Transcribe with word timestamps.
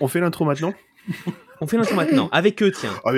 On 0.00 0.08
fait 0.08 0.20
l'intro 0.20 0.44
maintenant 0.44 0.72
On 1.60 1.66
fait 1.66 1.76
l'intro 1.76 1.94
maintenant, 1.96 2.28
avec 2.32 2.62
eux, 2.62 2.70
tiens. 2.72 2.92
Ah. 3.04 3.12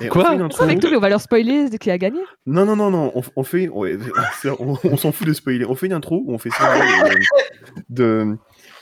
Eh, 0.00 0.08
Quoi 0.08 0.24
on 0.26 0.30
fait 0.32 0.38
l'intro. 0.38 0.62
Avec 0.64 0.82
nous, 0.82 0.90
mais 0.90 0.96
on 0.96 1.00
va 1.00 1.08
leur 1.08 1.20
spoiler 1.20 1.66
qui 1.78 1.90
a 1.90 1.98
gagné. 1.98 2.18
Non, 2.46 2.64
non, 2.64 2.74
non, 2.74 2.90
non, 2.90 3.12
on, 3.14 3.22
on 3.36 3.44
fait... 3.44 3.68
ouais, 3.68 3.96
c'est- 4.40 4.50
on 4.50 4.76
on 4.82 4.96
s'en 4.96 5.12
fout 5.12 5.26
de 5.26 5.32
spoiler. 5.32 5.64
On 5.64 5.74
fait 5.76 5.86
une 5.86 5.92
intro 5.92 6.22
où 6.26 6.34
on 6.34 6.38
fait 6.38 6.50
ça 6.50 6.74
de, 6.76 7.14
de, 7.90 8.36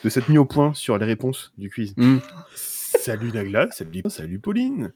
de 0.05 0.09
cette 0.09 0.29
mise 0.31 0.39
au 0.39 0.47
point 0.47 0.73
sur 0.73 0.97
les 0.97 1.05
réponses 1.05 1.53
du 1.59 1.69
quiz. 1.71 1.93
Hmm. 1.99 2.19
Salut 2.55 3.31
Nagla, 3.33 3.69
salut, 3.71 4.03
salut 4.09 4.39
Pauline. 4.39 4.93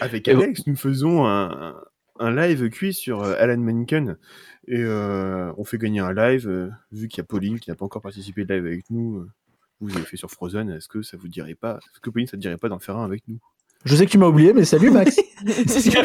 Avec 0.00 0.26
Et 0.28 0.32
vous- 0.34 0.42
Alex, 0.42 0.66
nous 0.66 0.76
faisons 0.76 1.26
un, 1.26 1.74
un 2.18 2.34
live 2.34 2.70
quiz 2.70 2.96
sur 2.96 3.22
euh, 3.22 3.34
Alan 3.38 3.58
Menken. 3.58 4.16
Et 4.66 4.80
euh, 4.80 5.52
on 5.58 5.64
fait 5.64 5.78
gagner 5.78 6.00
un 6.00 6.12
live, 6.14 6.48
euh, 6.48 6.70
vu 6.92 7.08
qu'il 7.08 7.18
y 7.18 7.20
a 7.20 7.24
Pauline 7.24 7.58
qui 7.60 7.68
n'a 7.70 7.76
pas 7.76 7.84
encore 7.84 8.02
participé 8.02 8.44
de 8.46 8.54
live 8.54 8.64
avec 8.66 8.88
nous. 8.90 9.18
euh, 9.18 9.30
vous 9.80 9.96
avez 9.96 10.04
fait 10.04 10.16
sur 10.16 10.30
Frozen, 10.30 10.70
est-ce 10.70 10.88
que 10.88 11.02
ça 11.02 11.16
vous 11.16 11.28
dirait 11.28 11.54
pas 11.54 11.78
Est-ce 11.92 12.00
que 12.00 12.10
Pauline, 12.10 12.26
ça 12.26 12.36
te 12.36 12.42
dirait 12.42 12.56
pas 12.56 12.68
d'en 12.68 12.78
faire 12.78 12.96
un 12.96 13.04
avec 13.04 13.22
nous? 13.28 13.38
Je 13.84 13.94
sais 13.94 14.06
que 14.06 14.10
tu 14.10 14.18
m'as 14.18 14.26
oublié, 14.26 14.52
mais 14.52 14.64
salut 14.64 14.90
Max. 14.90 15.16
C'est 15.46 15.80
ce 15.80 15.90
que 15.90 15.98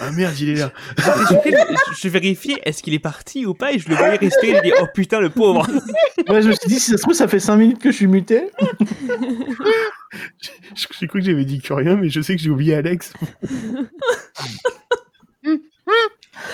Ah 0.00 0.10
merde, 0.10 0.38
il 0.40 0.50
est 0.50 0.54
là 0.56 0.72
je, 0.98 1.94
je 2.00 2.08
vérifiais, 2.08 2.60
est-ce 2.64 2.82
qu'il 2.82 2.94
est 2.94 2.98
parti 2.98 3.46
ou 3.46 3.54
pas, 3.54 3.72
et 3.72 3.78
je 3.78 3.88
le 3.88 3.94
voyais 3.94 4.16
rester, 4.16 4.56
je 4.56 4.62
dis, 4.62 4.72
oh 4.80 4.86
putain, 4.92 5.20
le 5.20 5.30
pauvre. 5.30 5.66
ouais, 6.28 6.42
je 6.42 6.48
me 6.48 6.52
suis 6.52 6.68
dit, 6.68 6.80
si 6.80 6.90
ça 6.90 6.96
se 6.96 7.02
trouve, 7.02 7.14
ça 7.14 7.28
fait 7.28 7.38
5 7.38 7.56
minutes 7.56 7.78
que 7.78 7.90
je 7.90 7.96
suis 7.96 8.06
muté. 8.08 8.50
J'ai 10.40 10.50
j'ai 11.00 11.06
cru 11.06 11.20
que 11.20 11.26
j'avais 11.26 11.44
dit 11.44 11.60
que 11.60 11.72
rien, 11.72 11.96
mais 11.96 12.08
je 12.08 12.20
sais 12.20 12.34
que 12.34 12.42
j'ai 12.42 12.50
oublié 12.50 12.74
Alex. 12.74 13.12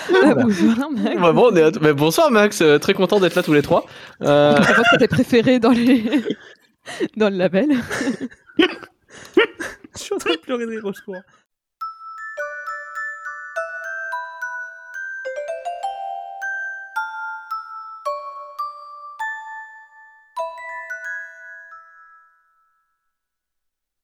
Bonjour, 0.09 0.91
Max. 0.91 1.19
Bah 1.21 1.31
bon, 1.31 1.49
on 1.51 1.55
est 1.55 1.61
à- 1.63 1.71
mais 1.81 1.93
bonsoir 1.93 2.31
Max, 2.31 2.61
euh, 2.61 2.77
très 2.79 2.93
content 2.93 3.19
d'être 3.19 3.35
là 3.35 3.43
tous 3.43 3.53
les 3.53 3.61
trois. 3.61 3.85
Euh, 4.21 4.55
Je 4.61 4.73
pense 4.73 4.87
que 4.91 4.97
t'es 4.97 5.07
préféré 5.07 5.59
dans, 5.59 5.71
les... 5.71 6.03
dans 7.17 7.29
le 7.29 7.37
label. 7.37 7.69
Je 8.57 9.99
suis 10.01 10.13
en 10.13 10.17
train 10.17 10.31
de 10.33 10.37
pleurer 10.39 10.65
de 10.65 10.71
rire 10.71 10.81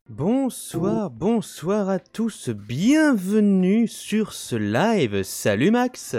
Bonsoir, 0.09 1.11
bonsoir 1.11 1.87
à 1.87 1.99
tous, 1.99 2.49
bienvenue 2.49 3.87
sur 3.87 4.33
ce 4.33 4.55
live. 4.55 5.21
Salut 5.21 5.69
Max. 5.69 6.15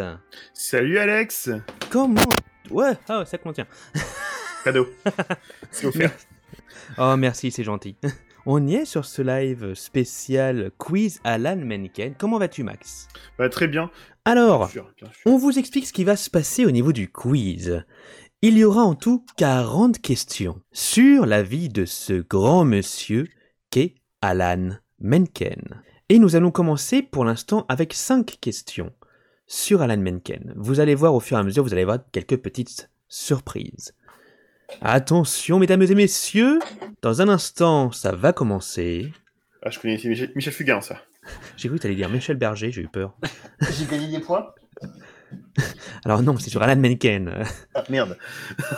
Salut 0.54 0.96
Alex 0.98 1.50
Comment? 1.90 2.20
Ouais, 2.70 2.92
ah, 3.08 3.24
ça 3.24 3.36
contient. 3.36 3.66
Cadeau. 4.64 4.86
C'est 5.72 5.86
offert. 5.88 6.12
Oh 6.98 7.16
merci, 7.16 7.50
c'est 7.50 7.64
gentil. 7.64 7.96
On 8.46 8.64
y 8.64 8.76
est 8.76 8.84
sur 8.84 9.04
ce 9.04 9.22
live 9.22 9.74
spécial 9.74 10.70
quiz 10.78 11.18
Alan 11.24 11.56
Menken. 11.56 12.14
Comment 12.16 12.38
vas-tu 12.38 12.62
Max? 12.62 13.08
Bah, 13.38 13.48
très 13.48 13.66
bien. 13.66 13.90
Alors, 14.24 14.60
Bien 14.66 14.68
sûr, 14.68 14.90
bien 15.02 15.10
sûr. 15.10 15.20
on 15.32 15.36
vous 15.36 15.58
explique 15.58 15.88
ce 15.88 15.92
qui 15.92 16.04
va 16.04 16.14
se 16.14 16.30
passer 16.30 16.64
au 16.64 16.70
niveau 16.70 16.92
du 16.92 17.10
quiz. 17.10 17.82
Il 18.40 18.56
y 18.56 18.62
aura 18.62 18.82
en 18.82 18.94
tout 18.94 19.26
40 19.36 19.98
questions 20.00 20.60
sur 20.70 21.26
la 21.26 21.42
vie 21.42 21.68
de 21.68 21.84
ce 21.86 22.12
grand 22.12 22.64
monsieur 22.64 23.26
qu'est 23.70 23.94
Alan 24.20 24.70
Menken. 25.00 25.82
Et 26.08 26.18
nous 26.18 26.36
allons 26.36 26.50
commencer 26.50 27.02
pour 27.02 27.24
l'instant 27.24 27.66
avec 27.68 27.94
5 27.94 28.38
questions 28.40 28.92
sur 29.46 29.82
Alan 29.82 29.96
Menken. 29.96 30.52
Vous 30.56 30.80
allez 30.80 30.94
voir 30.94 31.14
au 31.14 31.20
fur 31.20 31.36
et 31.36 31.40
à 31.40 31.42
mesure, 31.42 31.64
vous 31.64 31.72
allez 31.72 31.84
voir 31.84 31.98
quelques 32.12 32.36
petites 32.36 32.90
surprises. 33.08 33.94
Attention, 34.80 35.58
mesdames 35.58 35.82
et 35.82 35.94
messieurs, 35.94 36.58
dans 37.02 37.22
un 37.22 37.28
instant, 37.28 37.90
ça 37.90 38.12
va 38.12 38.32
commencer. 38.32 39.12
Ah, 39.62 39.70
je 39.70 39.78
connais 39.78 40.00
Michel, 40.04 40.32
Michel 40.34 40.52
Fugain, 40.52 40.80
ça. 40.80 41.02
J'ai 41.56 41.68
cru 41.68 41.76
que 41.76 41.82
tu 41.82 41.86
allais 41.86 41.96
dire 41.96 42.08
Michel 42.08 42.36
Berger, 42.36 42.70
j'ai 42.70 42.82
eu 42.82 42.88
peur. 42.88 43.16
J'ai 43.60 43.84
gagné 43.86 44.08
des 44.08 44.20
points 44.20 44.46
Alors 46.04 46.22
non, 46.22 46.36
c'est 46.38 46.50
sur 46.50 46.62
Alan 46.62 46.80
Menken. 46.80 47.44
Ah, 47.74 47.84
merde. 47.90 48.16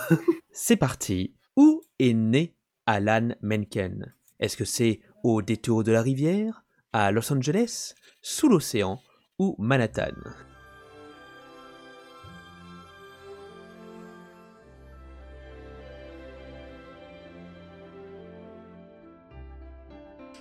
C'est 0.52 0.76
parti. 0.76 1.34
Où 1.56 1.82
est 1.98 2.12
né 2.12 2.54
Alan 2.86 3.30
Menken? 3.42 4.12
Est-ce 4.42 4.56
que 4.56 4.64
c'est 4.64 4.98
au 5.22 5.40
détour 5.40 5.84
de 5.84 5.92
la 5.92 6.02
rivière, 6.02 6.64
à 6.92 7.12
Los 7.12 7.32
Angeles, 7.32 7.94
sous 8.22 8.48
l'océan 8.48 9.00
ou 9.38 9.54
Manhattan? 9.60 10.10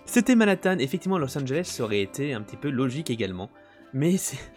C'était 0.07 0.33
Manhattan. 0.33 0.79
Effectivement, 0.79 1.19
Los 1.19 1.37
Angeles 1.37 1.77
aurait 1.79 2.01
été 2.01 2.33
un 2.33 2.41
petit 2.41 2.57
peu 2.57 2.71
logique 2.71 3.11
également. 3.11 3.51
Mais 3.93 4.15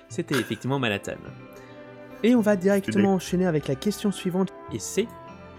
c'était 0.09 0.37
effectivement 0.37 0.79
Manhattan. 0.79 1.19
Et 2.23 2.35
on 2.35 2.41
va 2.41 2.57
directement 2.57 3.13
enchaîner 3.13 3.45
avec 3.45 3.69
la 3.69 3.75
question 3.75 4.11
suivante. 4.11 4.49
Et 4.73 4.79
c'est 4.79 5.07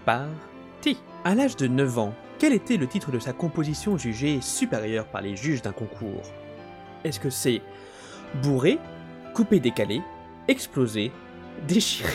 parti. 0.04 0.98
À 1.22 1.36
l'âge 1.36 1.54
de 1.56 1.68
9 1.68 1.98
ans, 1.98 2.14
quel 2.38 2.52
était 2.52 2.76
le 2.76 2.86
titre 2.86 3.10
de 3.10 3.18
sa 3.18 3.32
composition 3.32 3.96
jugée 3.96 4.40
supérieure 4.40 5.06
par 5.06 5.22
les 5.22 5.36
juges 5.36 5.62
d'un 5.62 5.72
concours? 5.72 6.22
Est-ce 7.04 7.20
que 7.20 7.30
c'est 7.30 7.62
bourré, 8.42 8.78
coupé 9.34 9.60
décalé, 9.60 10.02
explosé, 10.48 11.12
déchiré? 11.66 12.10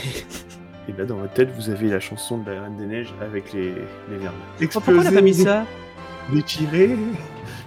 Et 0.88 0.94
là, 0.98 1.06
dans 1.08 1.18
votre 1.18 1.34
tête, 1.34 1.50
vous 1.56 1.70
avez 1.70 1.90
la 1.90 2.00
chanson 2.00 2.38
de 2.38 2.52
la 2.52 2.64
Reine 2.64 2.78
des 2.78 2.86
Neiges 2.86 3.14
avec 3.22 3.54
les, 3.54 3.74
les 4.09 4.18
verbes. 4.18 4.36
Pourquoi 4.72 4.94
on 4.94 5.04
n'a 5.04 5.12
pas 5.12 5.22
mis 5.22 5.34
ça? 5.34 5.66
Déchiré 6.32 6.90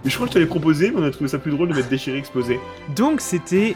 Mais 0.04 0.10
je 0.10 0.14
crois 0.14 0.26
que 0.26 0.32
je 0.32 0.34
t'avais 0.34 0.46
proposé, 0.46 0.90
mais 0.90 1.00
on 1.00 1.04
a 1.04 1.10
trouvé 1.10 1.28
ça 1.28 1.38
plus 1.38 1.50
drôle 1.50 1.68
de 1.68 1.74
mettre 1.74 1.88
déchiré, 1.88 2.18
explosé. 2.18 2.60
Donc 2.94 3.20
c'était 3.20 3.74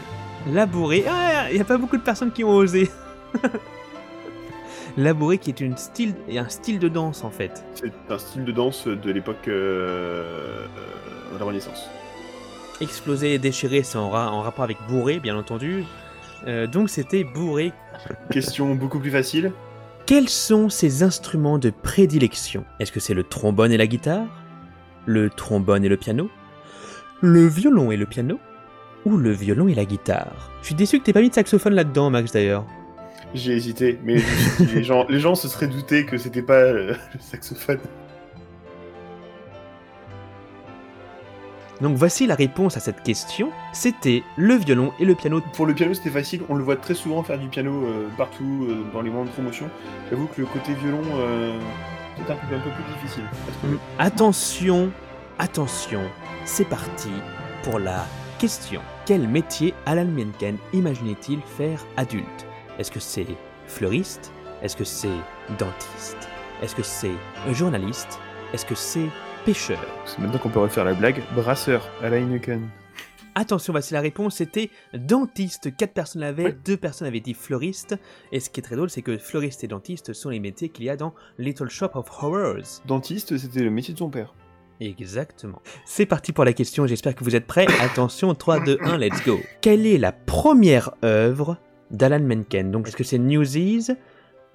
labouré. 0.51 1.03
Ah, 1.07 1.49
il 1.49 1.55
n'y 1.55 1.61
a 1.61 1.65
pas 1.65 1.77
beaucoup 1.77 1.97
de 1.97 2.01
personnes 2.01 2.31
qui 2.31 2.43
ont 2.43 2.55
osé. 2.55 2.89
labouré 4.99 5.37
qui 5.37 5.49
est 5.49 5.61
une 5.61 5.77
style, 5.77 6.13
un 6.31 6.49
style 6.49 6.79
de 6.79 6.87
danse 6.87 7.23
en 7.23 7.31
fait. 7.31 7.63
C'est 7.73 7.91
un 8.09 8.17
style 8.17 8.45
de 8.45 8.51
danse 8.51 8.87
de 8.87 9.11
l'époque 9.11 9.47
euh, 9.47 10.65
euh, 10.77 11.33
de 11.33 11.39
la 11.39 11.45
Renaissance. 11.45 11.89
Explosé 12.81 13.33
et 13.33 13.39
déchiré, 13.39 13.83
c'est 13.83 13.97
en, 13.97 14.09
ra- 14.09 14.31
en 14.31 14.41
rapport 14.41 14.63
avec 14.63 14.77
bourré, 14.87 15.19
bien 15.19 15.37
entendu. 15.37 15.83
Euh, 16.47 16.67
donc 16.67 16.89
c'était 16.89 17.23
bourré. 17.23 17.73
Question 18.29 18.75
beaucoup 18.75 18.99
plus 18.99 19.11
facile. 19.11 19.51
Quels 20.05 20.29
sont 20.29 20.69
ses 20.69 21.03
instruments 21.03 21.59
de 21.59 21.69
prédilection? 21.69 22.65
Est-ce 22.79 22.91
que 22.91 22.99
c'est 22.99 23.13
le 23.13 23.23
trombone 23.23 23.71
et 23.71 23.77
la 23.77 23.85
guitare? 23.85 24.25
Le 25.05 25.29
trombone 25.29 25.83
et 25.83 25.89
le 25.89 25.97
piano? 25.97 26.29
Le 27.21 27.45
violon 27.45 27.91
et 27.91 27.97
le 27.97 28.05
piano? 28.05 28.39
Ou 29.05 29.17
le 29.17 29.31
violon 29.31 29.67
et 29.67 29.75
la 29.75 29.85
guitare? 29.85 30.51
Je 30.61 30.67
suis 30.67 30.75
déçu 30.75 30.99
que 30.99 31.05
t'aies 31.05 31.13
pas 31.13 31.21
mis 31.21 31.29
de 31.29 31.35
saxophone 31.35 31.73
là-dedans, 31.73 32.09
Max, 32.09 32.31
d'ailleurs. 32.31 32.65
J'ai 33.33 33.53
hésité, 33.53 33.99
mais 34.03 34.17
les, 34.73 34.83
gens, 34.83 35.05
les 35.07 35.19
gens 35.19 35.35
se 35.35 35.47
seraient 35.47 35.67
doutés 35.67 36.05
que 36.05 36.17
c'était 36.17 36.41
pas 36.41 36.53
euh, 36.53 36.95
le 37.13 37.19
saxophone. 37.19 37.79
Donc 41.79 41.95
voici 41.95 42.25
la 42.25 42.35
réponse 42.35 42.75
à 42.75 42.79
cette 42.79 43.03
question. 43.03 43.51
C'était 43.71 44.23
le 44.35 44.55
violon 44.55 44.91
et 44.99 45.05
le 45.05 45.15
piano. 45.15 45.41
Pour 45.53 45.65
le 45.65 45.73
piano, 45.73 45.93
c'était 45.93 46.09
facile. 46.09 46.41
On 46.49 46.55
le 46.55 46.63
voit 46.63 46.75
très 46.75 46.93
souvent 46.93 47.23
faire 47.23 47.39
du 47.39 47.47
piano 47.47 47.85
euh, 47.85 48.07
partout 48.17 48.67
euh, 48.67 48.83
dans 48.91 49.01
les 49.01 49.09
moments 49.09 49.25
de 49.25 49.29
promotion. 49.29 49.69
J'avoue 50.09 50.27
que 50.27 50.41
le 50.41 50.47
côté 50.47 50.73
violon, 50.73 51.03
c'est 52.17 52.31
un 52.31 52.35
peu, 52.35 52.55
un 52.55 52.59
peu 52.59 52.69
plus 52.71 52.93
difficile. 52.95 53.23
trouver. 53.59 53.77
Attention, 53.97 54.91
attention, 55.37 56.01
c'est 56.45 56.67
parti 56.67 57.11
pour 57.63 57.79
la 57.79 58.05
question. 58.39 58.81
Quel 59.05 59.27
métier 59.27 59.73
Alan 59.85 60.05
Menken 60.05 60.57
imaginait-il 60.73 61.39
faire 61.41 61.85
adulte? 61.95 62.48
Est-ce 62.79 62.91
que 62.91 63.01
c'est 63.01 63.27
fleuriste? 63.67 64.31
Est-ce 64.63 64.77
que 64.77 64.85
c'est 64.85 65.09
dentiste? 65.57 66.29
Est-ce 66.63 66.73
que 66.73 66.81
c'est 66.81 67.11
journaliste? 67.51 68.19
Est-ce 68.53 68.65
que 68.65 68.73
c'est 68.73 69.07
pêcheur? 69.43 69.85
C'est 70.05 70.17
maintenant 70.19 70.39
qu'on 70.39 70.49
peut 70.49 70.61
refaire 70.61 70.85
la 70.85 70.93
blague. 70.93 71.21
Brasseur 71.35 71.85
à 72.01 72.09
la 72.09 72.15
Heineken. 72.19 72.69
Attention, 73.35 73.73
voici 73.73 73.93
la 73.93 73.99
réponse, 73.99 74.37
c'était 74.37 74.69
dentiste. 74.93 75.75
Quatre 75.75 75.93
personnes 75.93 76.21
l'avaient, 76.21 76.53
deux 76.53 76.77
personnes 76.77 77.09
avaient 77.09 77.19
dit 77.19 77.33
fleuriste. 77.33 77.97
Et 78.31 78.39
ce 78.39 78.49
qui 78.49 78.61
est 78.61 78.63
très 78.63 78.77
drôle, 78.77 78.89
c'est 78.89 79.01
que 79.01 79.17
fleuriste 79.17 79.61
et 79.65 79.67
dentiste 79.67 80.13
sont 80.13 80.29
les 80.29 80.39
métiers 80.39 80.69
qu'il 80.69 80.85
y 80.85 80.89
a 80.89 80.95
dans 80.95 81.13
Little 81.37 81.69
Shop 81.69 81.89
of 81.95 82.07
Horrors. 82.21 82.81
Dentiste, 82.85 83.37
c'était 83.37 83.63
le 83.63 83.71
métier 83.71 83.93
de 83.93 83.99
son 83.99 84.09
père. 84.09 84.33
Exactement. 84.79 85.61
C'est 85.83 86.05
parti 86.05 86.31
pour 86.31 86.45
la 86.45 86.53
question, 86.53 86.87
j'espère 86.87 87.13
que 87.13 87.25
vous 87.25 87.35
êtes 87.35 87.45
prêts. 87.45 87.67
Attention, 87.81 88.33
3, 88.33 88.61
2, 88.61 88.77
1, 88.81 88.97
let's 88.97 89.21
go. 89.25 89.37
Quelle 89.59 89.85
est 89.85 89.97
la 89.97 90.13
première 90.13 90.91
œuvre 91.03 91.57
d'Alan 91.91 92.21
Menken 92.21 92.71
Donc, 92.71 92.87
est-ce 92.87 92.95
que 92.97 93.03
c'est 93.03 93.17
Newsies, 93.17 93.89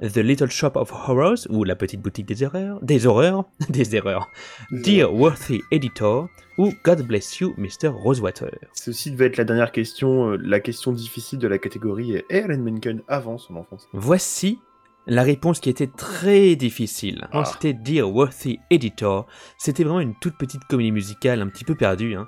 The 0.00 0.16
Little 0.18 0.50
Shop 0.50 0.72
of 0.74 0.92
Horrors, 0.92 1.46
ou 1.50 1.64
La 1.64 1.76
Petite 1.76 2.00
Boutique 2.00 2.26
des 2.26 2.42
Horreurs, 2.42 2.78
des 2.82 3.06
Horreurs, 3.06 3.44
des 3.68 3.94
Erreurs, 3.96 4.28
Dear 4.72 5.14
Worthy 5.14 5.60
Editor, 5.70 6.28
ou 6.58 6.72
God 6.84 7.02
Bless 7.06 7.38
You, 7.40 7.54
Mr. 7.58 7.88
Rosewater? 7.88 8.50
Ceci 8.72 9.10
devait 9.12 9.26
être 9.26 9.36
la 9.36 9.44
dernière 9.44 9.72
question, 9.72 10.30
euh, 10.32 10.36
la 10.36 10.60
question 10.60 10.92
difficile 10.92 11.38
de 11.38 11.48
la 11.48 11.58
catégorie. 11.58 12.22
Et 12.30 12.38
Alan 12.42 12.58
Menken 12.58 13.02
avant 13.08 13.38
son 13.38 13.56
enfance. 13.56 13.86
Voici 13.92 14.58
la 15.06 15.22
réponse 15.22 15.60
qui 15.60 15.68
était 15.68 15.86
très 15.88 16.56
difficile. 16.56 17.28
Ah. 17.32 17.44
C'était 17.44 17.72
Dear 17.74 18.10
Worthy 18.10 18.58
Editor. 18.70 19.26
C'était 19.58 19.84
vraiment 19.84 20.00
une 20.00 20.14
toute 20.20 20.36
petite 20.38 20.64
comédie 20.64 20.92
musicale 20.92 21.40
un 21.42 21.48
petit 21.48 21.64
peu 21.64 21.74
perdue. 21.74 22.14
hein. 22.14 22.26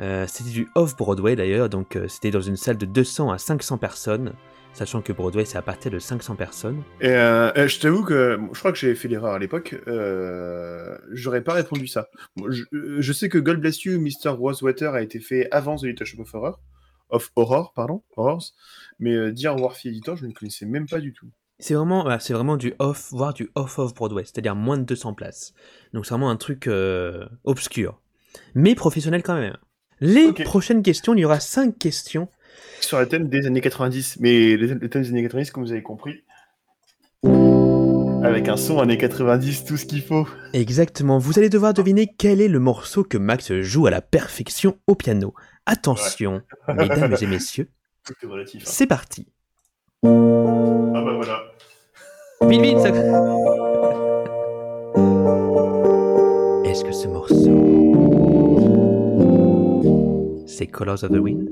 Euh, 0.00 0.26
c'était 0.28 0.50
du 0.50 0.68
off-Broadway 0.74 1.34
d'ailleurs, 1.34 1.68
donc 1.68 1.96
euh, 1.96 2.06
c'était 2.08 2.30
dans 2.30 2.40
une 2.40 2.56
salle 2.56 2.78
de 2.78 2.86
200 2.86 3.30
à 3.30 3.38
500 3.38 3.78
personnes, 3.78 4.32
sachant 4.72 5.02
que 5.02 5.12
Broadway 5.12 5.44
c'est 5.44 5.58
à 5.58 5.62
partir 5.62 5.90
de 5.90 5.98
500 5.98 6.36
personnes. 6.36 6.82
Et 7.00 7.08
euh, 7.08 7.50
euh, 7.56 7.66
je 7.66 7.80
t'avoue 7.80 8.04
que 8.04 8.38
je 8.52 8.58
crois 8.58 8.70
que 8.70 8.78
j'ai 8.78 8.94
fait 8.94 9.08
l'erreur 9.08 9.34
à 9.34 9.38
l'époque. 9.38 9.74
J'aurais 11.10 11.42
pas 11.42 11.54
répondu 11.54 11.88
ça. 11.88 12.08
Je, 12.48 12.62
je 13.00 13.12
sais 13.12 13.28
que 13.28 13.38
God 13.38 13.60
Bless 13.60 13.82
You, 13.84 14.00
Mr. 14.00 14.30
Rosewater 14.30 14.94
a 14.94 15.02
été 15.02 15.18
fait 15.18 15.48
avant 15.50 15.76
The 15.76 15.84
Little 15.84 16.06
Shop 16.06 16.22
of 16.22 16.32
Horror, 16.32 16.60
of 17.10 17.32
Horror, 17.34 17.72
pardon, 17.74 18.02
Horrors. 18.16 18.52
Mais 19.00 19.32
Dear 19.32 19.56
Worthy 19.56 19.88
Editor, 19.88 20.16
je 20.16 20.26
ne 20.26 20.32
connaissais 20.32 20.66
même 20.66 20.86
pas 20.86 21.00
du 21.00 21.12
tout. 21.12 21.26
C'est 21.58 21.74
vraiment, 21.74 22.02
voilà, 22.02 22.20
c'est 22.20 22.34
vraiment 22.34 22.56
du 22.56 22.72
off, 22.78 23.08
voire 23.10 23.34
du 23.34 23.50
off-off 23.56 23.92
Broadway, 23.92 24.22
c'est-à-dire 24.22 24.54
moins 24.54 24.78
de 24.78 24.84
200 24.84 25.14
places. 25.14 25.54
Donc 25.92 26.06
c'est 26.06 26.14
vraiment 26.14 26.30
un 26.30 26.36
truc 26.36 26.70
obscur, 27.42 28.00
mais 28.54 28.76
professionnel 28.76 29.24
quand 29.24 29.34
même. 29.34 29.56
Les 30.00 30.32
prochaines 30.32 30.82
questions, 30.82 31.14
il 31.14 31.20
y 31.20 31.24
aura 31.24 31.40
5 31.40 31.78
questions. 31.78 32.28
Sur 32.80 32.98
le 33.00 33.08
thème 33.08 33.28
des 33.28 33.46
années 33.46 33.60
90, 33.60 34.18
mais 34.20 34.56
le 34.56 34.88
thème 34.88 35.02
des 35.02 35.08
années 35.10 35.22
90, 35.22 35.50
comme 35.50 35.64
vous 35.64 35.72
avez 35.72 35.82
compris, 35.82 36.22
avec 38.22 38.48
un 38.48 38.56
son 38.56 38.78
années 38.80 38.98
90, 38.98 39.64
tout 39.64 39.76
ce 39.76 39.84
qu'il 39.86 40.02
faut. 40.02 40.26
Exactement, 40.52 41.18
vous 41.18 41.38
allez 41.38 41.48
devoir 41.48 41.74
deviner 41.74 42.12
quel 42.18 42.40
est 42.40 42.48
le 42.48 42.60
morceau 42.60 43.04
que 43.04 43.18
Max 43.18 43.52
joue 43.60 43.86
à 43.86 43.90
la 43.90 44.00
perfection 44.00 44.78
au 44.86 44.94
piano. 44.94 45.34
Attention, 45.66 46.42
mesdames 46.68 47.16
et 47.20 47.26
messieurs, 47.30 47.68
hein. 48.08 48.44
c'est 48.64 48.86
parti. 48.86 49.26
Ah 50.04 50.08
bah 50.08 51.14
voilà. 51.14 51.42
Vite, 52.42 52.62
vite, 52.62 52.78
ça... 52.78 52.88
Est-ce 56.64 56.84
que 56.84 56.92
ce 56.92 57.08
morceau... 57.08 57.67
C'est 60.58 60.66
Colors 60.66 61.04
of 61.04 61.12
the 61.12 61.20
Wind 61.20 61.48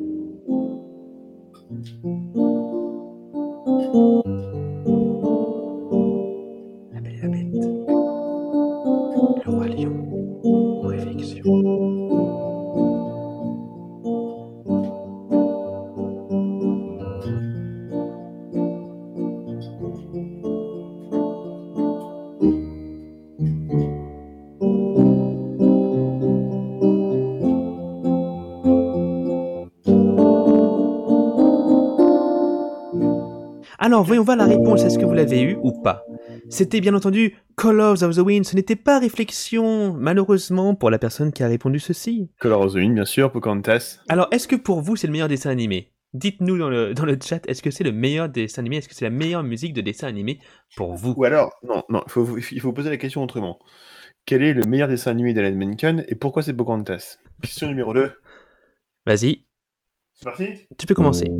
Alors, 33.97 34.05
voyons 34.05 34.25
voir 34.25 34.37
la 34.37 34.45
réponse. 34.45 34.85
Est-ce 34.85 34.99
que 34.99 35.07
vous 35.07 35.15
l'avez 35.15 35.41
eu 35.41 35.57
ou 35.63 35.73
pas? 35.73 36.05
C'était 36.51 36.83
bien 36.83 36.93
entendu 36.93 37.35
Colors 37.55 38.03
of 38.03 38.15
the 38.15 38.19
Wind. 38.19 38.45
Ce 38.45 38.55
n'était 38.55 38.77
pas 38.77 38.99
réflexion, 38.99 39.95
malheureusement, 39.95 40.75
pour 40.75 40.91
la 40.91 40.99
personne 40.99 41.33
qui 41.33 41.43
a 41.43 41.49
répondu 41.49 41.79
ceci. 41.79 42.31
Color 42.39 42.61
of 42.61 42.73
the 42.73 42.77
Wind, 42.77 42.93
bien 42.93 43.07
sûr, 43.07 43.33
Pocahontas. 43.33 44.01
Alors, 44.11 44.29
est-ce 44.33 44.49
que 44.49 44.57
pour 44.57 44.83
vous, 44.83 44.97
c'est 44.97 45.07
le 45.07 45.15
meilleur 45.15 45.29
dessin 45.29 45.49
animé? 45.49 45.95
Dites-nous 46.13 46.59
dans 46.59 46.69
le, 46.69 46.93
dans 46.93 47.07
le 47.07 47.17
chat, 47.19 47.41
est-ce 47.49 47.63
que 47.63 47.71
c'est 47.71 47.85
le 47.85 47.93
meilleur 47.93 48.29
dessin 48.29 48.61
animé? 48.61 48.77
Est-ce 48.77 48.89
que 48.91 48.95
c'est 48.95 49.07
la 49.07 49.11
meilleure 49.11 49.43
musique 49.43 49.73
de 49.73 49.81
dessin 49.81 50.09
animé 50.09 50.41
pour 50.77 50.95
vous? 50.95 51.15
Ou 51.17 51.25
alors, 51.25 51.55
non, 51.67 51.83
non, 51.89 52.03
il 52.07 52.13
faut, 52.13 52.37
il 52.37 52.61
faut 52.61 52.75
poser 52.75 52.91
la 52.91 52.99
question 52.99 53.23
autrement. 53.23 53.59
Quel 54.27 54.43
est 54.43 54.53
le 54.53 54.65
meilleur 54.65 54.89
dessin 54.89 55.11
animé 55.11 55.33
d'Alan 55.33 55.57
Menken 55.57 56.05
et 56.07 56.17
pourquoi 56.17 56.43
c'est 56.43 56.53
Pocahontas? 56.53 57.17
Question 57.41 57.69
numéro 57.69 57.95
2. 57.95 58.13
Vas-y, 59.07 59.47
C'est 60.13 60.25
parti? 60.27 60.49
Tu 60.77 60.85
peux 60.85 60.95
commencer. 60.95 61.31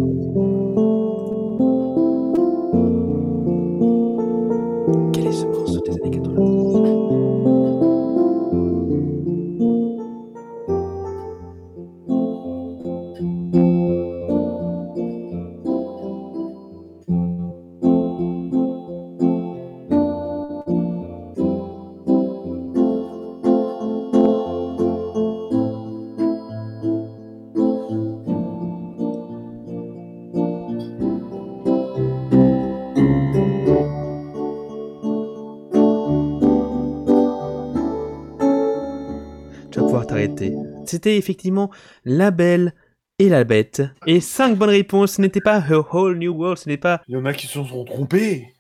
C'était 41.07 41.19
effectivement 41.19 41.71
La 42.05 42.33
Belle 42.33 42.75
et 43.21 43.29
la 43.29 43.45
Bête. 43.45 43.81
Et 44.09 44.19
5 44.21 44.57
bonnes 44.57 44.71
réponses. 44.71 45.13
Ce 45.13 45.21
n'était 45.21 45.41
pas 45.41 45.59
A 45.59 45.79
Whole 45.93 46.19
New 46.19 46.33
World, 46.35 46.59
ce 46.59 46.69
n'est 46.69 46.79
pas... 46.79 47.01
Il 47.07 47.13
y 47.15 47.17
en 47.17 47.25
a 47.25 47.33
qui 47.33 47.47
se 47.47 47.63
sont 47.63 47.85
trompés. 47.85 48.53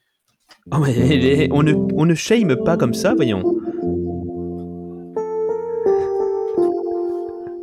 Oh, 0.70 0.76
mais 0.78 1.48
on, 1.50 1.64
ne, 1.64 1.72
on 1.72 2.06
ne 2.06 2.14
shame 2.14 2.54
pas 2.64 2.76
comme 2.76 2.94
ça, 2.94 3.16
voyons. 3.16 3.42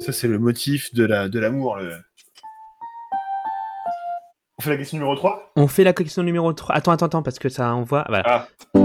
Ça, 0.01 0.11
c'est 0.11 0.27
le 0.27 0.37
motif 0.37 0.93
de 0.93 1.05
la 1.05 1.29
de 1.29 1.39
l'amour. 1.39 1.77
le- 1.77 1.93
On 4.59 4.63
fait 4.63 4.71
la 4.71 4.75
question 4.75 4.97
numéro 4.97 5.15
3 5.15 5.53
On 5.55 5.69
fait 5.69 5.85
la 5.85 5.93
question 5.93 6.23
numéro 6.23 6.51
3. 6.51 6.75
Attends, 6.75 6.91
attends, 6.91 7.05
attends, 7.05 7.23
parce 7.23 7.39
que 7.39 7.47
ça 7.47 7.73
envoie... 7.73 8.03
Voilà. 8.09 8.23
Ah. 8.73 8.82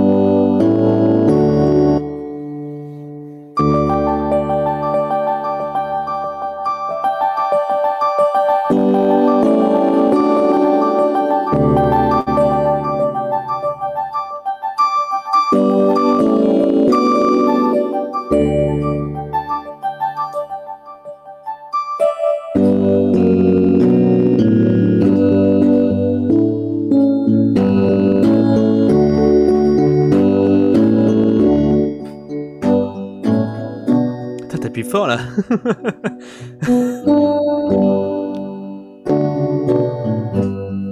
Fort, 34.88 35.06
là. 35.06 35.18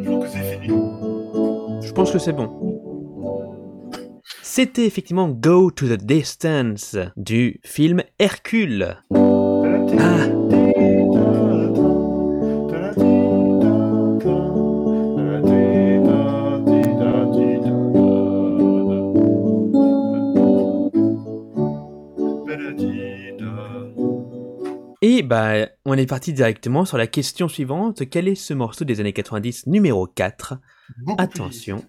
Je 0.03 0.11
pense 0.11 0.23
que 0.23 0.29
c'est 0.29 0.59
fini. 0.61 0.75
Je 1.83 1.93
pense 1.93 2.11
que 2.13 2.19
c'est 2.19 2.33
bon. 2.33 2.51
C'était 4.43 4.87
effectivement 4.87 5.29
Go 5.29 5.71
to 5.71 5.87
the 5.87 6.03
Distance 6.03 6.97
du 7.17 7.61
film 7.65 8.03
Hercule. 8.19 8.97
Ah. 9.99 10.56
Et 25.17 25.23
bah, 25.23 25.67
on 25.87 25.95
est 25.95 26.05
parti 26.05 26.35
directement 26.35 26.85
sur 26.85 26.99
la 26.99 27.07
question 27.07 27.49
suivante. 27.49 28.07
Quel 28.11 28.29
est 28.29 28.35
ce 28.35 28.53
morceau 28.53 28.85
des 28.85 29.01
années 29.01 29.15
90 29.15 29.67
numéro 29.67 30.07
4 30.07 30.59
Beaucoup 30.99 31.17
plus 31.17 31.25
Attention. 31.25 31.85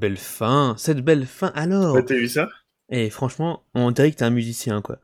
Belle 0.00 0.16
fin, 0.16 0.74
cette 0.78 1.02
belle 1.02 1.26
fin. 1.26 1.52
Alors, 1.54 1.94
Ouais, 1.94 2.04
T'as 2.04 2.16
vu 2.16 2.28
ça? 2.28 2.48
Et 2.90 3.08
franchement, 3.10 3.62
on 3.74 3.92
dirait 3.92 4.10
que 4.10 4.16
t'es 4.16 4.24
un 4.24 4.30
musicien, 4.30 4.82
quoi. 4.82 4.98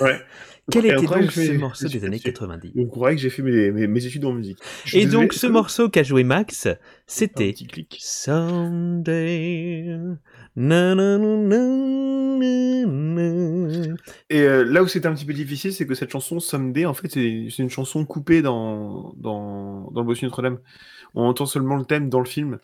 Ouais. 0.00 0.20
Quel 0.70 0.86
était 0.86 1.06
donc 1.06 1.32
ce 1.32 1.52
morceau 1.52 1.88
des 1.88 2.04
années 2.04 2.18
dessus. 2.18 2.32
90 2.32 2.72
On 2.76 2.86
croirait 2.86 3.16
que 3.16 3.20
j'ai 3.20 3.30
fait 3.30 3.42
mes, 3.42 3.72
mes, 3.72 3.88
mes 3.88 4.06
études 4.06 4.24
en 4.24 4.32
musique? 4.32 4.58
Je 4.84 4.98
Et 4.98 5.06
donc, 5.06 5.32
ce 5.32 5.48
morceau 5.48 5.88
qu'a 5.88 6.04
joué 6.04 6.22
Max, 6.22 6.68
c'était 7.06 7.50
petit 7.50 7.66
clic. 7.66 7.98
Someday. 8.00 9.96
na, 10.54 10.94
na, 10.94 11.18
na. 11.18 11.80
Et 14.30 14.42
euh, 14.42 14.64
là 14.64 14.82
où 14.82 14.86
c'était 14.86 15.08
un 15.08 15.14
petit 15.14 15.24
peu 15.24 15.32
difficile, 15.32 15.72
c'est 15.72 15.86
que 15.86 15.94
cette 15.94 16.10
chanson 16.10 16.38
Someday, 16.40 16.86
en 16.86 16.94
fait, 16.94 17.08
c'est 17.10 17.48
c'est 17.50 17.62
une 17.62 17.70
chanson 17.70 18.04
coupée 18.04 18.42
dans, 18.42 19.12
dans, 19.16 19.90
dans 19.90 20.00
le 20.02 20.06
Bossu 20.06 20.24
Notre-Dame. 20.24 20.58
On 21.14 21.24
entend 21.24 21.46
seulement 21.46 21.76
le 21.76 21.84
thème 21.84 22.08
dans 22.08 22.20
le 22.20 22.26
film. 22.26 22.58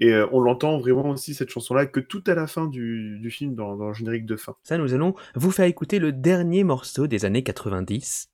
Et 0.00 0.12
euh, 0.12 0.26
on 0.32 0.40
l'entend 0.40 0.78
vraiment 0.78 1.10
aussi, 1.10 1.34
cette 1.34 1.50
chanson-là, 1.50 1.86
que 1.86 2.00
tout 2.00 2.24
à 2.26 2.34
la 2.34 2.46
fin 2.46 2.66
du, 2.66 3.30
film, 3.30 3.54
dans, 3.54 3.76
dans 3.76 3.88
le 3.88 3.94
générique 3.94 4.26
de 4.26 4.36
fin. 4.36 4.56
Ça, 4.62 4.78
nous 4.78 4.94
allons 4.94 5.14
vous 5.34 5.50
faire 5.50 5.66
écouter 5.66 5.98
le 5.98 6.12
dernier 6.12 6.64
morceau 6.64 7.06
des 7.06 7.24
années 7.24 7.42
90. 7.42 8.30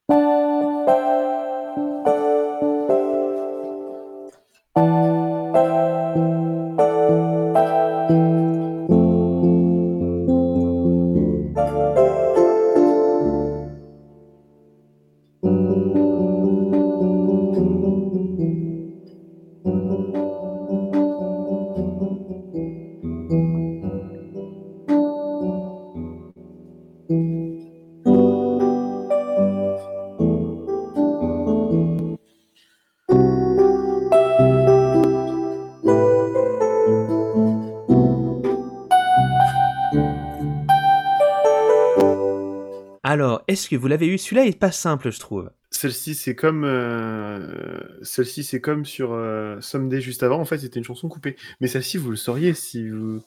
Est-ce 43.48 43.68
que 43.68 43.76
vous 43.76 43.86
l'avez 43.86 44.06
eu? 44.06 44.18
Celui-là 44.18 44.46
est 44.46 44.58
pas 44.58 44.72
simple, 44.72 45.10
je 45.10 45.20
trouve. 45.20 45.50
Celle-ci, 45.70 46.14
c'est 46.14 46.34
comme, 46.34 46.64
euh, 46.64 47.80
celle-ci, 48.02 48.44
c'est 48.44 48.60
comme 48.60 48.84
sur 48.84 49.12
euh, 49.12 49.60
Someday 49.60 50.00
juste 50.00 50.22
avant. 50.22 50.40
En 50.40 50.44
fait, 50.44 50.58
c'était 50.58 50.78
une 50.78 50.84
chanson 50.84 51.08
coupée. 51.08 51.36
Mais 51.60 51.66
celle-ci, 51.66 51.98
vous 51.98 52.10
le 52.10 52.16
sauriez 52.16 52.54
si 52.54 52.88
vous 52.88 53.22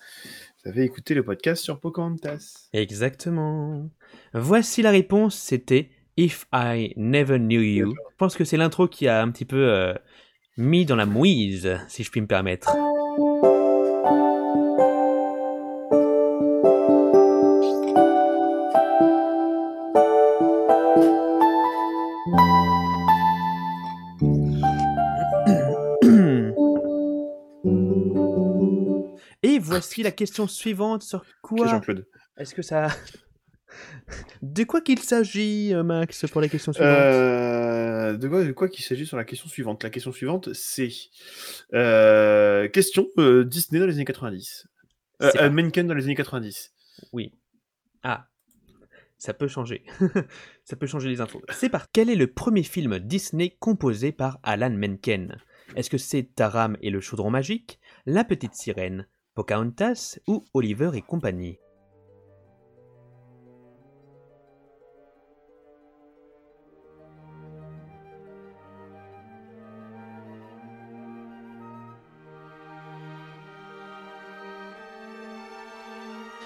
avez 0.65 0.83
écouté 0.83 1.13
le 1.13 1.23
podcast 1.23 1.63
sur 1.63 1.79
Pocahontas. 1.79 2.69
Exactement. 2.73 3.89
Voici 4.33 4.81
la 4.81 4.91
réponse, 4.91 5.35
c'était 5.35 5.89
If 6.17 6.47
I 6.53 6.93
Never 6.97 7.37
Knew 7.37 7.61
You. 7.61 7.93
Je 8.11 8.15
pense 8.17 8.35
que 8.35 8.43
c'est 8.43 8.57
l'intro 8.57 8.87
qui 8.87 9.07
a 9.07 9.21
un 9.21 9.31
petit 9.31 9.45
peu 9.45 9.69
euh, 9.69 9.93
mis 10.57 10.85
dans 10.85 10.95
la 10.95 11.05
mouise, 11.05 11.77
si 11.87 12.03
je 12.03 12.11
puis 12.11 12.21
me 12.21 12.27
permettre. 12.27 12.75
Voici 29.79 30.03
la 30.03 30.11
question 30.11 30.47
suivante 30.47 31.03
sur 31.03 31.23
quoi. 31.41 31.81
Est-ce 32.37 32.53
que 32.53 32.61
ça... 32.61 32.87
De 34.41 34.63
quoi 34.63 34.81
qu'il 34.81 34.99
s'agit, 34.99 35.73
euh, 35.75 35.83
Max, 35.83 36.25
pour 36.31 36.41
la 36.41 36.47
question 36.47 36.73
suivante 36.73 36.91
Euh, 36.91 38.17
de 38.17 38.27
quoi, 38.27 38.43
de 38.43 38.51
quoi 38.51 38.67
qu'il 38.67 38.83
s'agit 38.83 39.05
sur 39.05 39.15
la 39.15 39.23
question 39.23 39.47
suivante? 39.47 39.83
La 39.83 39.91
question 39.91 40.11
suivante, 40.11 40.51
c'est 40.53 40.89
euh, 41.75 42.67
question 42.69 43.07
euh, 43.19 43.45
Disney 43.45 43.79
dans 43.79 43.85
les 43.85 43.93
années 43.93 44.05
90. 44.05 44.67
Euh, 45.21 45.31
euh, 45.35 45.49
Menken 45.51 45.85
dans 45.85 45.93
les 45.93 46.05
années 46.05 46.15
90. 46.15 46.73
Oui. 47.13 47.31
Ah, 48.01 48.27
ça 49.19 49.35
peut 49.35 49.47
changer. 49.47 49.83
ça 50.63 50.75
peut 50.75 50.87
changer 50.87 51.09
les 51.09 51.21
intros. 51.21 51.43
C'est 51.51 51.69
par 51.69 51.91
quel 51.91 52.09
est 52.09 52.15
le 52.15 52.27
premier 52.27 52.63
film 52.63 52.97
Disney 52.97 53.55
composé 53.59 54.11
par 54.11 54.39
Alan 54.41 54.71
Menken? 54.71 55.37
Est-ce 55.75 55.91
que 55.91 55.99
c'est 55.99 56.23
Taram 56.35 56.75
et 56.81 56.89
le 56.89 57.01
chaudron 57.01 57.29
magique, 57.29 57.79
La 58.07 58.23
petite 58.23 58.55
sirène, 58.55 59.07
Pocahontas 59.39 60.19
ou 60.27 60.43
Oliver 60.53 60.89
et 60.95 61.01
compagnie 61.01 61.59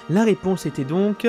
La 0.08 0.24
réponse 0.24 0.68
était 0.68 0.84
donc 0.84 1.28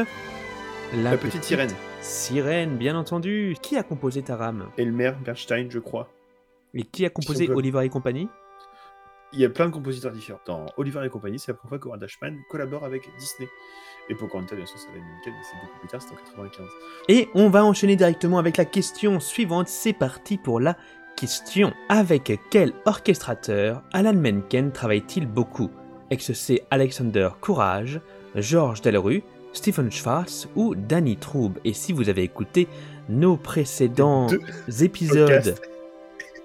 La, 0.93 1.17
petite 1.17 1.45
sirène. 1.45 1.71
Sirène, 2.03 2.77
bien 2.77 2.95
entendu. 2.95 3.57
Qui 3.63 3.79
a 3.79 3.83
composé 3.83 4.23
Taram 4.23 4.69
Elmer 4.77 5.13
Bernstein, 5.25 5.71
je 5.71 5.79
crois. 5.79 6.11
Et 6.75 6.83
qui 6.83 7.07
a 7.07 7.09
composé 7.09 7.49
Oliver 7.49 7.87
et 7.87 7.89
compagnie? 7.89 8.29
Il 9.35 9.41
y 9.41 9.45
a 9.45 9.51
plein 9.51 9.67
de 9.67 9.73
compositeurs 9.73 10.13
différents. 10.13 10.41
Dans 10.47 10.67
Oliver 10.77 11.05
et 11.05 11.09
compagnie, 11.09 11.41
c'est 11.41 11.51
la 11.51 11.57
première 11.57 11.71
fois 11.71 11.79
que 11.79 11.89
Howard 11.89 12.03
Ashman 12.05 12.39
collabore 12.49 12.85
avec 12.85 13.03
Disney. 13.19 13.49
Et 14.09 14.15
Pocahontas, 14.15 14.55
bien 14.55 14.67
sûr, 14.67 14.79
c'est 14.79 14.91
avec 14.91 15.03
Menken, 15.03 15.33
mais 15.33 15.45
c'est 15.51 15.67
beaucoup 15.67 15.79
plus 15.81 15.89
tard, 15.89 16.03
c'est 16.03 16.13
en 16.13 16.17
95. 16.17 16.67
Et 17.09 17.29
on 17.35 17.49
va 17.49 17.65
enchaîner 17.65 17.97
directement 17.97 18.39
avec 18.39 18.57
la 18.57 18.65
question 18.65 19.19
suivante. 19.19 19.69
C'est 19.69 19.93
parti 19.93 20.39
pour 20.39 20.61
la 20.61 20.77
question. 21.17 21.73
Avec 21.89 22.39
quel 22.51 22.73
orchestrateur 22.85 23.83
Alan 23.93 24.15
Menken 24.15 24.71
travaille-t-il 24.73 25.27
beaucoup? 25.27 25.71
C'est 26.17 26.65
Alexander 26.71 27.31
Courage, 27.41 28.01
Georges 28.37 28.83
Delrue, 28.83 29.25
Stephen 29.53 29.91
Schwartz 29.91 30.49
ou 30.55 30.77
Danny 30.77 31.17
Troub 31.17 31.55
Et 31.65 31.73
si 31.73 31.93
vous 31.93 32.09
avez 32.09 32.23
écouté 32.23 32.69
nos 33.09 33.37
précédents 33.37 34.29
épisodes. 34.81 35.57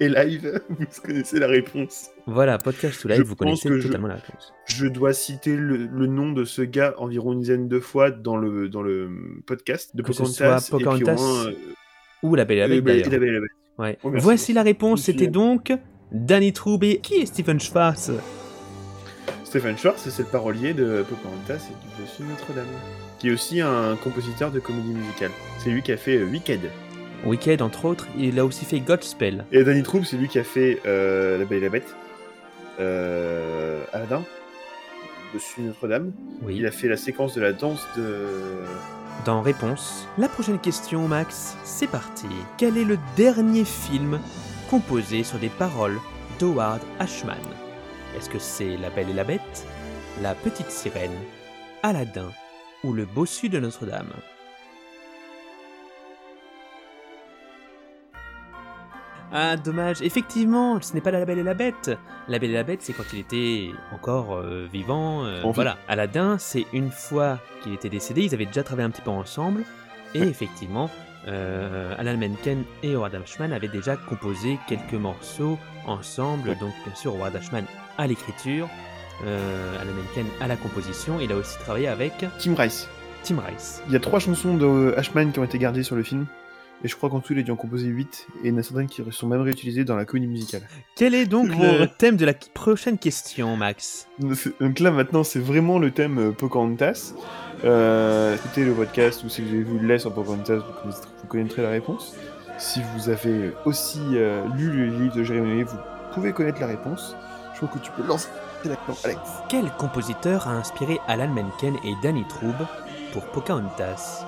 Et 0.01 0.07
live, 0.07 0.61
vous 0.69 0.85
connaissez 1.03 1.39
la 1.39 1.47
réponse. 1.47 2.09
voilà, 2.25 2.57
podcast 2.57 3.03
ou 3.03 3.09
live, 3.09 3.17
Je 3.17 3.23
vous 3.23 3.35
connaissez 3.35 3.69
je- 3.69 3.85
totalement 3.85 4.07
la 4.07 4.15
réponse. 4.15 4.53
Je 4.65 4.87
dois 4.87 5.11
citer 5.13 5.55
le, 5.57 5.75
le 5.87 6.07
nom 6.07 6.31
de 6.31 6.45
ce 6.45 6.61
gars 6.61 6.93
environ 6.97 7.33
une 7.33 7.41
dizaine 7.41 7.67
de 7.67 7.79
fois 7.81 8.09
dans 8.11 8.37
le, 8.37 8.69
dans 8.69 8.81
le 8.81 9.09
podcast 9.45 9.95
de 9.95 10.01
Que 10.01 10.13
ce 10.13 10.19
Pocahontas. 10.23 10.59
soit 10.61 11.13
moins, 11.17 11.45
euh, 11.47 11.53
Ou 12.23 12.35
La 12.35 12.45
Belle 12.45 12.57
et 12.59 12.61
la 12.61 12.67
Bête 12.69 12.83
Belle 13.09 13.23
et 13.23 13.31
la 13.31 13.39
Bête. 13.41 13.49
Ouais. 13.77 13.97
Oh, 14.03 14.09
merci. 14.09 14.23
Voici 14.23 14.53
la 14.53 14.63
réponse, 14.63 15.01
c'était 15.03 15.27
donc 15.27 15.73
Danny 16.11 16.53
Troub 16.53 16.79
et 16.83 16.99
qui 16.99 17.15
est 17.15 17.25
Stephen 17.25 17.59
Schwartz? 17.59 18.11
Stephen 19.43 19.77
Schwartz, 19.77 20.07
c'est 20.09 20.23
le 20.23 20.29
parolier 20.29 20.73
de 20.73 21.03
Pocahontas 21.09 21.55
et 21.69 21.73
du 21.73 22.01
Bossu 22.01 22.23
Notre-Dame, 22.23 22.65
qui 23.19 23.29
est 23.29 23.31
aussi 23.31 23.61
un 23.61 23.95
compositeur 24.03 24.51
de 24.51 24.59
comédie 24.59 24.93
musicale. 24.93 25.31
C'est 25.57 25.71
lui 25.71 25.81
qui 25.81 25.91
a 25.91 25.97
fait 25.97 26.17
euh, 26.17 26.25
Wicked. 26.25 26.59
Wicked, 27.25 27.61
entre 27.61 27.85
autres, 27.85 28.07
il 28.17 28.39
a 28.39 28.45
aussi 28.45 28.65
fait 28.65 28.79
Godspell. 28.79 29.45
Et 29.51 29.63
Danny 29.63 29.83
Troub, 29.83 30.03
c'est 30.03 30.17
lui 30.17 30.27
qui 30.27 30.39
a 30.39 30.43
fait 30.43 30.81
euh, 30.85 31.37
La 31.37 31.45
Belle 31.45 31.59
et 31.59 31.61
la 31.61 31.69
Bête, 31.69 31.95
euh, 32.79 33.83
Aladdin, 33.93 34.23
Bossu 35.33 35.61
Notre-Dame. 35.61 36.11
Oui. 36.43 36.55
Il 36.57 36.65
a 36.65 36.71
fait 36.71 36.87
la 36.87 36.97
séquence 36.97 37.35
de 37.35 37.41
la 37.41 37.53
danse 37.53 37.85
de. 37.97 38.25
Dans 39.25 39.41
Réponse, 39.41 40.07
la 40.17 40.29
prochaine 40.29 40.59
question, 40.59 41.07
Max, 41.07 41.57
c'est 41.65 41.87
parti. 41.87 42.27
Quel 42.57 42.77
est 42.77 42.85
le 42.85 42.97
dernier 43.17 43.65
film 43.65 44.19
composé 44.69 45.23
sur 45.23 45.39
des 45.39 45.49
paroles 45.49 45.99
d'Howard 46.39 46.79
Ashman? 46.99 47.35
Est-ce 48.15 48.29
que 48.29 48.39
c'est 48.39 48.77
La 48.77 48.89
Belle 48.89 49.09
et 49.09 49.13
la 49.13 49.25
Bête, 49.25 49.67
La 50.21 50.35
Petite 50.35 50.71
Sirène, 50.71 51.11
Aladdin 51.83 52.31
ou 52.83 52.93
Le 52.93 53.05
Bossu 53.05 53.49
de 53.49 53.59
Notre-Dame? 53.59 54.13
Ah, 59.31 59.55
dommage. 59.57 60.01
Effectivement, 60.01 60.81
ce 60.81 60.93
n'est 60.93 61.01
pas 61.01 61.11
La 61.11 61.23
Belle 61.25 61.37
et 61.39 61.43
la 61.43 61.53
Bête. 61.53 61.91
La 62.27 62.39
Belle 62.39 62.49
et 62.51 62.55
la 62.55 62.63
Bête, 62.63 62.81
c'est 62.81 62.93
quand 62.93 63.03
il 63.13 63.19
était 63.19 63.69
encore 63.93 64.35
euh, 64.35 64.67
vivant. 64.71 65.23
euh, 65.25 65.41
voilà. 65.53 65.77
Aladdin, 65.87 66.37
c'est 66.39 66.65
une 66.73 66.89
fois 66.91 67.39
qu'il 67.61 67.73
était 67.73 67.89
décédé, 67.89 68.23
ils 68.23 68.33
avaient 68.33 68.45
déjà 68.45 68.63
travaillé 68.63 68.87
un 68.87 68.89
petit 68.89 69.01
peu 69.03 69.11
ensemble. 69.11 69.63
Et 70.15 70.21
effectivement, 70.21 70.89
euh, 71.27 71.93
Alan 71.99 72.17
Menken 72.17 72.63
et 72.81 72.95
Howard 72.95 73.13
Ashman 73.13 73.53
avaient 73.53 73.67
déjà 73.67 73.95
composé 73.95 74.57
quelques 74.67 74.93
morceaux 74.93 75.59
ensemble. 75.85 76.57
Donc, 76.57 76.73
bien 76.85 76.95
sûr, 76.95 77.13
Howard 77.13 77.35
Ashman 77.35 77.65
à 77.99 78.07
l'écriture, 78.07 78.67
euh, 79.27 79.79
Alan 79.79 79.91
Menken 79.93 80.25
à 80.41 80.47
la 80.47 80.55
composition. 80.55 81.19
Il 81.19 81.31
a 81.31 81.35
aussi 81.35 81.57
travaillé 81.59 81.87
avec 81.87 82.13
Tim 82.39 82.55
Rice. 82.55 82.87
Tim 83.23 83.37
Rice. 83.45 83.83
Il 83.87 83.93
y 83.93 83.95
a 83.95 83.99
trois 83.99 84.19
chansons 84.19 84.55
de 84.55 84.95
Ashman 84.97 85.31
qui 85.31 85.39
ont 85.39 85.43
été 85.43 85.59
gardées 85.59 85.83
sur 85.83 85.95
le 85.95 86.01
film. 86.03 86.25
Et 86.83 86.87
je 86.87 86.95
crois 86.95 87.09
qu'en 87.09 87.19
tout, 87.19 87.33
il 87.33 87.39
a 87.39 87.41
dû 87.41 87.51
en 87.51 87.57
composer 87.57 87.87
8, 87.87 88.27
et 88.43 88.47
il 88.47 88.53
y 88.53 88.55
en 88.55 88.57
a 88.57 88.63
certaines 88.63 88.87
qui 88.87 89.03
sont 89.11 89.27
même 89.27 89.41
réutilisées 89.41 89.83
dans 89.83 89.97
la 89.97 90.05
comédie 90.05 90.27
musicale. 90.27 90.61
Quel 90.95 91.13
est 91.13 91.25
donc 91.25 91.49
le 91.49 91.85
thème 91.87 92.15
de 92.15 92.25
la 92.25 92.33
prochaine 92.33 92.97
question, 92.97 93.57
Max? 93.57 94.07
Donc 94.59 94.79
là, 94.79 94.91
maintenant, 94.91 95.23
c'est 95.23 95.39
vraiment 95.39 95.77
le 95.77 95.91
thème 95.91 96.17
euh, 96.19 96.31
Pocahontas. 96.31 97.13
Euh, 97.65 98.35
écoutez 98.35 98.63
le 98.63 98.73
podcast, 98.73 99.23
ou 99.25 99.29
si 99.29 99.41
vous 99.41 99.49
avez 99.49 99.63
vu 99.63 99.79
le 99.79 99.99
sur 99.99 100.13
Pocahontas, 100.13 100.55
vous 100.55 100.73
connaîtrez, 100.81 101.09
vous 101.21 101.27
connaîtrez 101.27 101.61
la 101.61 101.69
réponse. 101.69 102.15
Si 102.57 102.81
vous 102.95 103.09
avez 103.09 103.51
aussi 103.65 103.99
euh, 104.13 104.45
lu 104.55 104.69
le 104.69 104.85
livre 104.85 105.15
de 105.15 105.23
Jérémy 105.23 105.55
Noé, 105.55 105.63
vous 105.63 105.77
pouvez 106.13 106.31
connaître 106.31 106.61
la 106.61 106.67
réponse. 106.67 107.15
Je 107.53 107.57
crois 107.65 107.69
que 107.77 107.83
tu 107.83 107.91
peux 107.91 108.07
lancer 108.07 108.29
la 108.63 108.75
question, 108.77 108.95
Alex. 109.03 109.19
Quel 109.49 109.69
compositeur 109.71 110.47
a 110.47 110.51
inspiré 110.51 110.99
Alan 111.07 111.27
Menken 111.27 111.75
et 111.83 111.93
Danny 112.01 112.25
Trub 112.29 112.55
pour 113.11 113.25
Pocahontas? 113.27 114.25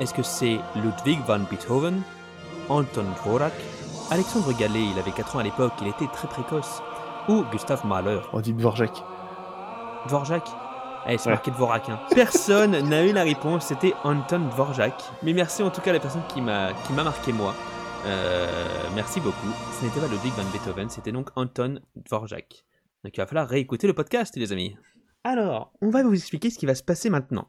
Est-ce 0.00 0.12
que 0.14 0.22
c'est 0.22 0.58
Ludwig 0.76 1.20
van 1.26 1.38
Beethoven, 1.40 2.02
Anton 2.68 3.04
Dvorak, 3.24 3.52
Alexandre 4.10 4.52
Gallet, 4.52 4.84
il 4.92 4.98
avait 4.98 5.12
4 5.12 5.36
ans 5.36 5.38
à 5.38 5.42
l'époque, 5.42 5.72
il 5.80 5.88
était 5.88 6.06
très 6.12 6.28
précoce, 6.28 6.82
ou 7.28 7.44
Gustav 7.52 7.86
Mahler? 7.86 8.20
On 8.32 8.40
dit 8.40 8.52
Dvorak. 8.52 9.02
Dvorak? 10.08 10.48
Eh, 11.06 11.18
c'est 11.18 11.26
Ouais. 11.28 11.34
marqué 11.34 11.50
Dvorak. 11.50 11.88
hein. 11.90 12.00
Personne 12.14 12.78
n'a 12.88 13.04
eu 13.04 13.12
la 13.12 13.22
réponse, 13.22 13.66
c'était 13.66 13.94
Anton 14.04 14.40
Dvorak. 14.50 14.94
Mais 15.22 15.32
merci 15.32 15.62
en 15.62 15.70
tout 15.70 15.80
cas 15.80 15.90
à 15.90 15.94
la 15.94 16.00
personne 16.00 16.22
qui 16.28 16.40
m'a 16.40 16.72
qui 16.86 16.92
m'a 16.92 17.04
marqué 17.04 17.32
moi. 17.32 17.54
Euh, 18.06 18.46
merci 18.94 19.20
beaucoup. 19.20 19.48
Ce 19.78 19.84
n'était 19.84 20.00
pas 20.00 20.08
Ludwig 20.08 20.32
van 20.34 20.44
Beethoven, 20.52 20.88
c'était 20.90 21.12
donc 21.12 21.30
Anton 21.36 21.78
Dvorak. 21.96 22.64
Donc 23.04 23.16
il 23.16 23.20
va 23.20 23.26
falloir 23.26 23.46
réécouter 23.48 23.86
le 23.86 23.92
podcast, 23.94 24.34
les 24.36 24.50
amis. 24.52 24.76
Alors, 25.24 25.72
on 25.80 25.88
va 25.90 26.02
vous 26.02 26.14
expliquer 26.14 26.50
ce 26.50 26.58
qui 26.58 26.66
va 26.66 26.74
se 26.74 26.82
passer 26.82 27.08
maintenant. 27.10 27.48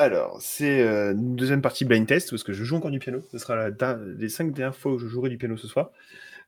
Alors, 0.00 0.40
c'est 0.40 0.80
euh, 0.80 1.12
une 1.12 1.36
deuxième 1.36 1.60
partie 1.60 1.84
blind 1.84 2.06
test, 2.06 2.30
parce 2.30 2.42
que 2.42 2.54
je 2.54 2.64
joue 2.64 2.74
encore 2.74 2.90
du 2.90 2.98
piano. 2.98 3.20
Ce 3.30 3.36
sera 3.36 3.68
les 3.68 4.30
cinq 4.30 4.54
dernières 4.54 4.74
fois 4.74 4.94
où 4.94 4.98
je 4.98 5.06
jouerai 5.06 5.28
du 5.28 5.36
piano 5.36 5.58
ce 5.58 5.68
soir. 5.68 5.90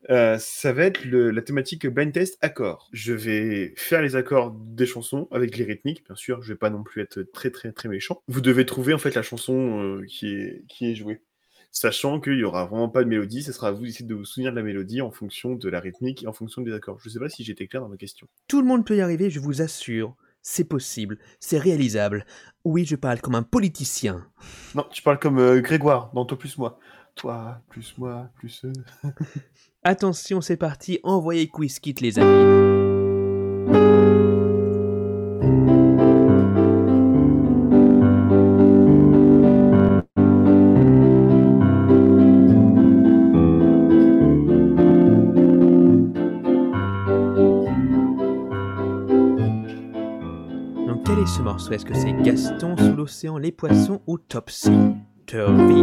Euh, 0.09 0.39
ça 0.39 0.73
va 0.73 0.85
être 0.85 1.05
la 1.05 1.43
thématique 1.43 1.87
blind 1.87 2.15
test 2.15 2.39
accords. 2.41 2.89
Je 2.95 3.13
vais 3.13 3.75
faire 3.77 4.01
les 4.01 4.17
accords 4.17 4.53
des 4.53 4.87
chansons 4.87 5.29
avec 5.31 5.59
les 5.59 5.65
rythmiques, 5.65 6.03
bien 6.07 6.17
sûr. 6.17 6.41
Je 6.41 6.55
vais 6.55 6.59
pas 6.59 6.71
non 6.71 6.83
plus 6.83 7.03
être 7.03 7.21
très 7.31 7.51
très 7.51 7.73
très 7.73 7.91
méchant. 7.91 8.23
Vous 8.27 8.41
devez 8.41 8.65
trouver 8.65 8.95
en 8.95 8.99
fait 8.99 9.15
la 9.15 9.23
chanson 9.23 9.83
euh, 9.83 10.03
qui 10.07 10.29
est 10.35 10.65
qui 10.71 10.91
est 10.91 10.95
jouée, 10.95 11.21
sachant 11.73 12.21
qu'il 12.21 12.39
y 12.39 12.45
aura 12.45 12.65
vraiment 12.65 12.89
pas 12.89 13.05
de 13.05 13.09
mélodie. 13.11 13.43
Ce 13.43 13.53
sera 13.53 13.69
à 13.69 13.73
vous 13.73 13.85
d'essayer 13.85 14.07
de 14.07 14.15
vous 14.15 14.25
souvenir 14.25 14.53
de 14.53 14.57
la 14.57 14.63
mélodie 14.63 15.03
en 15.03 15.11
fonction 15.11 15.57
de 15.57 15.69
la 15.69 15.79
rythmique 15.79 16.23
et 16.23 16.27
en 16.27 16.33
fonction 16.33 16.63
des 16.63 16.73
accords. 16.73 17.01
Je 17.01 17.11
sais 17.11 17.19
pas 17.19 17.29
si 17.29 17.45
j'étais 17.45 17.67
clair 17.67 17.83
dans 17.83 17.91
ma 17.91 17.99
question. 17.99 18.27
Tout 18.49 18.63
le 18.63 18.67
monde 18.67 18.87
peut 18.87 18.97
y 18.97 19.03
arriver, 19.03 19.29
je 19.29 19.41
vous 19.41 19.61
assure. 19.61 20.17
C'est 20.43 20.65
possible, 20.65 21.19
c'est 21.39 21.59
réalisable. 21.59 22.27
Oui, 22.65 22.85
je 22.85 22.97
parle 22.97 23.21
comme 23.21 23.37
un 23.37 23.45
politicien. 23.45 24.27
Non, 24.75 24.85
tu 24.91 25.01
parles 25.03 25.19
comme 25.19 25.39
euh, 25.39 25.61
Grégoire 25.61 26.11
dans 26.15 26.25
Toi 26.25 26.39
plus 26.39 26.59
moi. 26.59 26.79
Toi 27.15 27.61
plus 27.69 27.97
moi 27.99 28.29
plus 28.35 28.65
eux. 28.65 28.73
Attention, 29.85 30.41
c'est 30.41 30.57
parti, 30.57 30.99
envoyez 31.05 31.49
Quizkit 31.49 31.95
les 32.01 32.19
amis. 32.19 32.72
Quel 51.05 51.19
est 51.19 51.27
ce 51.27 51.43
morceau? 51.43 51.73
Est-ce 51.73 51.85
que 51.85 51.95
c'est 51.95 52.13
Gaston 52.23 52.77
sous 52.77 52.95
l'océan, 52.95 53.39
les 53.39 53.53
poissons 53.53 54.01
ou 54.07 54.19
Topsy 54.19 54.71
Turvy? 55.27 55.83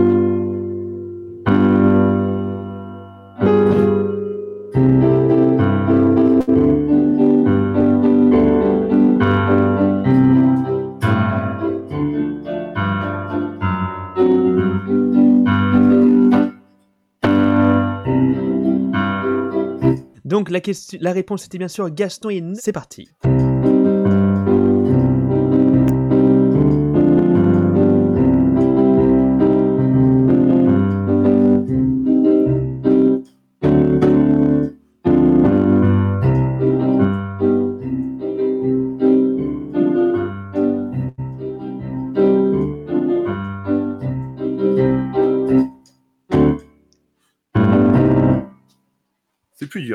Donc 20.25 20.51
la, 20.51 20.61
question, 20.61 20.99
la 21.01 21.11
réponse 21.11 21.45
était 21.45 21.57
bien 21.57 21.67
sûr 21.67 21.89
Gaston 21.89 22.29
et 22.29 22.43
c'est 22.53 22.71
parti. 22.71 23.09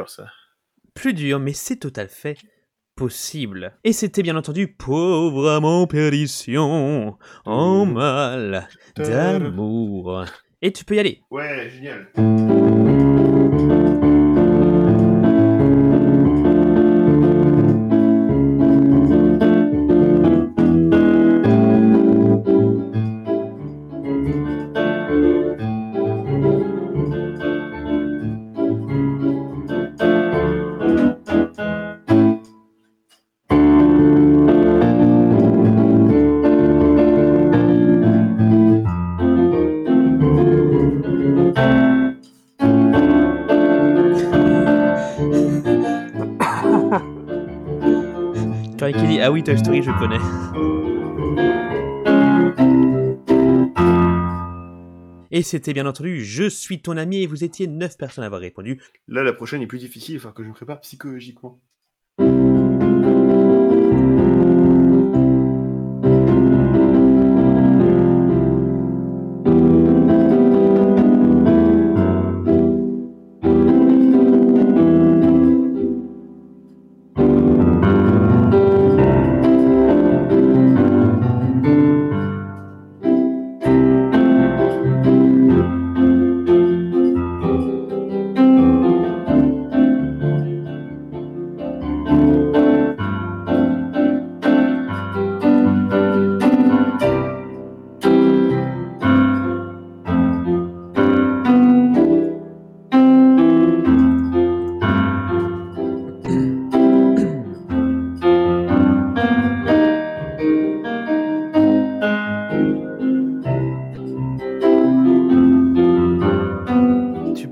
Dur 0.05 0.11
ça. 0.11 0.27
Plus 0.95 1.15
dur, 1.15 1.41
mais 1.41 1.53
c'est 1.53 1.77
tout 1.77 1.93
à 1.97 2.07
fait 2.07 2.37
possible. 2.95 3.73
Et 3.85 3.93
c'était 3.93 4.23
bien 4.23 4.37
entendu 4.37 4.69
Pauvre 4.69 5.51
âme 5.51 5.65
en 5.65 5.87
perdition, 5.87 7.17
en 7.45 7.87
mal 7.87 8.69
d'amour. 8.97 10.25
Et 10.63 10.73
tu 10.73 10.85
peux 10.85 10.95
y 10.95 10.99
aller. 10.99 11.23
Ouais, 11.31 11.69
génial. 11.71 12.09
Et 55.31 55.43
c'était 55.43 55.73
bien 55.73 55.87
entendu 55.87 56.25
Je 56.25 56.49
suis 56.49 56.81
ton 56.81 56.97
ami 56.97 57.23
et 57.23 57.27
vous 57.27 57.43
étiez 57.43 57.67
9 57.67 57.99
personnes 57.99 58.23
à 58.23 58.27
avoir 58.27 58.41
répondu. 58.41 58.81
Là, 59.09 59.23
la 59.23 59.33
prochaine 59.33 59.63
est 59.63 59.67
plus 59.67 59.79
difficile, 59.79 60.15
il 60.15 60.19
falloir 60.19 60.35
que 60.35 60.45
je 60.45 60.49
me 60.49 60.55
prépare 60.55 60.81
psychologiquement. 60.81 61.61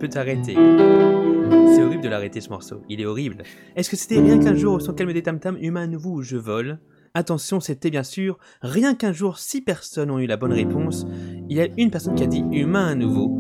Peux 0.03 0.09
t'arrêter. 0.09 0.55
C'est 0.55 1.81
horrible 1.81 2.03
de 2.03 2.09
l'arrêter 2.09 2.41
ce 2.41 2.49
morceau. 2.51 2.83
Il 2.89 3.01
est 3.01 3.05
horrible. 3.07 3.45
Est-ce 3.77 3.89
que 3.89 3.95
c'était 3.95 4.21
rien 4.21 4.41
qu'un 4.41 4.57
jour 4.57 4.75
au 4.75 4.81
son 4.81 4.95
calme 4.95 5.13
des 5.13 5.23
tam-tams, 5.23 5.57
humain 5.61 5.83
à 5.83 5.87
nouveau 5.87 6.15
ou 6.15 6.23
je 6.23 6.37
vole? 6.37 6.81
Attention, 7.15 7.61
c'était 7.61 7.89
bien 7.89 8.03
sûr 8.03 8.37
rien 8.63 8.97
qu'un 8.97 9.13
jour. 9.13 9.39
Six 9.39 9.61
personnes 9.61 10.11
ont 10.11 10.19
eu 10.19 10.27
la 10.27 10.37
bonne 10.37 10.53
réponse. 10.53 11.07
Il 11.49 11.57
y 11.57 11.61
a 11.61 11.69
une 11.77 11.93
personne 11.93 12.17
qui 12.17 12.25
a 12.25 12.27
dit 12.27 12.43
humain 12.51 12.89
à 12.89 12.95
nouveau. 12.97 13.39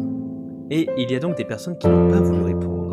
Et 0.71 0.89
il 0.97 1.11
y 1.11 1.17
a 1.17 1.19
donc 1.19 1.37
des 1.37 1.45
personnes 1.45 1.77
qui 1.79 1.89
n'ont 1.89 2.09
pas 2.09 2.21
voulu 2.21 2.43
répondre. 2.45 2.93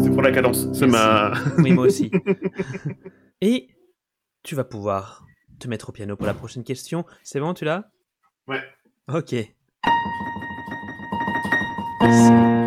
C'est 0.00 0.10
pour 0.10 0.22
la 0.22 0.30
cadence. 0.30 0.72
Ça 0.72 0.86
m'a. 0.86 1.32
Oui, 1.58 1.72
moi 1.72 1.84
aussi. 1.86 2.12
Et 3.40 3.66
tu 4.44 4.54
vas 4.54 4.64
pouvoir 4.64 5.26
te 5.58 5.66
mettre 5.66 5.88
au 5.88 5.92
piano 5.92 6.14
pour 6.14 6.26
la 6.28 6.34
prochaine 6.34 6.62
question. 6.62 7.04
C'est 7.24 7.40
bon, 7.40 7.54
tu 7.54 7.64
l'as? 7.64 7.90
Ouais. 8.46 8.62
Ok. 9.12 9.34
C'est 12.00 12.57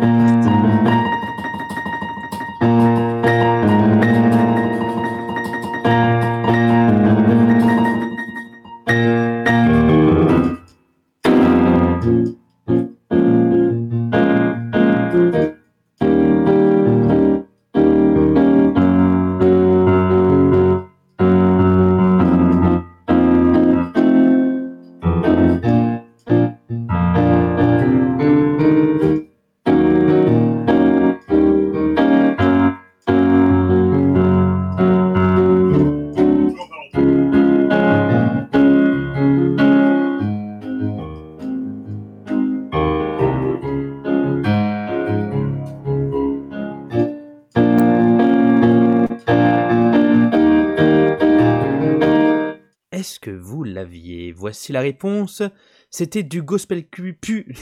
Est-ce 53.02 53.18
que 53.18 53.32
vous 53.32 53.64
l'aviez? 53.64 54.30
Voici 54.30 54.70
la 54.70 54.80
réponse. 54.80 55.42
C'était 55.90 56.22
du 56.22 56.40
gospel 56.40 56.84
pu... 56.84 57.14
pu- 57.14 57.52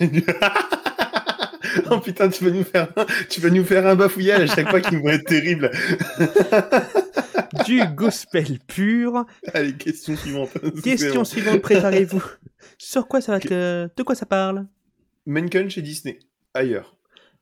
oh 1.88 2.00
putain, 2.00 2.28
tu 2.28 2.44
vas 2.44 2.50
nous 2.50 2.64
faire 2.64 2.88
un, 2.96 3.06
tu 3.30 3.40
vas 3.40 3.50
nous 3.50 3.62
faire 3.62 3.86
un 3.86 3.94
bafouillage 3.94 4.50
à 4.50 4.52
chaque 4.56 4.68
fois 4.68 4.80
qui 4.80 4.96
vont 4.96 5.10
être 5.10 5.24
terrible. 5.24 5.70
du 7.64 7.80
gospel 7.94 8.58
pur. 8.66 9.24
Allez, 9.54 9.76
question 9.76 10.16
suivante. 10.16 10.50
Question 10.82 11.24
suivante, 11.24 11.62
préparez-vous. 11.62 12.24
Sur 12.76 13.06
quoi 13.06 13.20
ça 13.20 13.30
va 13.30 13.38
te... 13.38 13.88
De 13.96 14.02
quoi 14.02 14.16
ça 14.16 14.26
parle? 14.26 14.66
Menken 15.26 15.70
chez 15.70 15.82
Disney. 15.82 16.18
Ailleurs. 16.54 16.96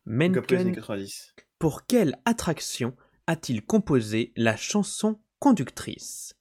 Menken, 0.05 0.75
90. 0.75 1.35
pour 1.59 1.87
quelle 1.87 2.19
attraction 2.27 2.95
a-t-il 3.27 3.63
composé 3.65 4.35
la 4.37 4.57
chanson 4.57 5.19
conductrice? 5.39 6.35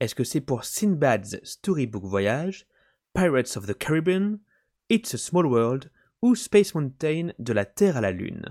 Est-ce 0.00 0.14
que 0.14 0.24
c'est 0.24 0.40
pour 0.40 0.64
Sinbad's 0.64 1.38
Storybook 1.42 2.04
Voyage, 2.04 2.66
Pirates 3.12 3.58
of 3.58 3.66
the 3.66 3.76
Caribbean, 3.76 4.38
It's 4.88 5.12
a 5.12 5.18
Small 5.18 5.44
World 5.44 5.90
ou 6.22 6.34
Space 6.34 6.74
Mountain 6.74 7.32
de 7.38 7.52
la 7.52 7.66
Terre 7.66 7.98
à 7.98 8.00
la 8.00 8.10
Lune? 8.10 8.46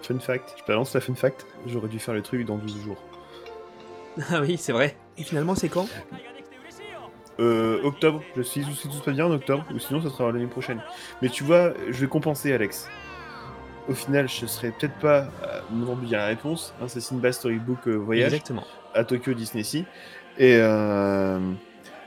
Fun 0.00 0.18
fact. 0.20 0.54
Je 0.58 0.64
balance 0.64 0.94
la 0.94 1.02
fun 1.02 1.14
fact. 1.14 1.46
J'aurais 1.66 1.88
dû 1.88 1.98
faire 1.98 2.14
le 2.14 2.22
truc 2.22 2.46
dans 2.46 2.56
12 2.56 2.82
jours. 2.82 3.02
Ah 4.30 4.40
oui, 4.40 4.56
c'est 4.56 4.72
vrai. 4.72 4.96
Et 5.18 5.22
finalement, 5.22 5.54
c'est 5.54 5.68
quand? 5.68 5.86
Euh, 7.40 7.80
octobre. 7.84 8.22
Je 8.36 8.42
suis 8.42 8.64
si 8.64 8.88
tout 8.88 8.94
se 8.94 9.02
passe 9.02 9.14
bien 9.14 9.26
en 9.26 9.30
octobre. 9.32 9.64
Ou 9.74 9.78
sinon, 9.78 10.02
ça 10.02 10.10
sera 10.10 10.32
l'année 10.32 10.46
prochaine. 10.46 10.80
Mais 11.22 11.28
tu 11.28 11.44
vois, 11.44 11.72
je 11.88 11.92
vais 12.00 12.06
compenser, 12.08 12.52
Alex. 12.52 12.88
Au 13.88 13.94
final, 13.94 14.28
je 14.28 14.44
serais 14.46 14.70
peut-être 14.72 14.98
pas 14.98 15.28
à 15.42 15.62
aujourd'hui 15.80 16.14
à 16.14 16.18
la 16.18 16.26
réponse. 16.26 16.74
Hein, 16.82 16.86
c'est 16.88 17.00
Sinbad 17.00 17.32
Storybook 17.32 17.78
euh, 17.86 17.94
Voyage 17.94 18.32
Exactement. 18.34 18.64
à 18.94 19.04
Tokyo 19.04 19.32
Disney 19.34 19.62
Sea. 19.62 19.84
Et 20.36 20.56
euh, 20.60 21.38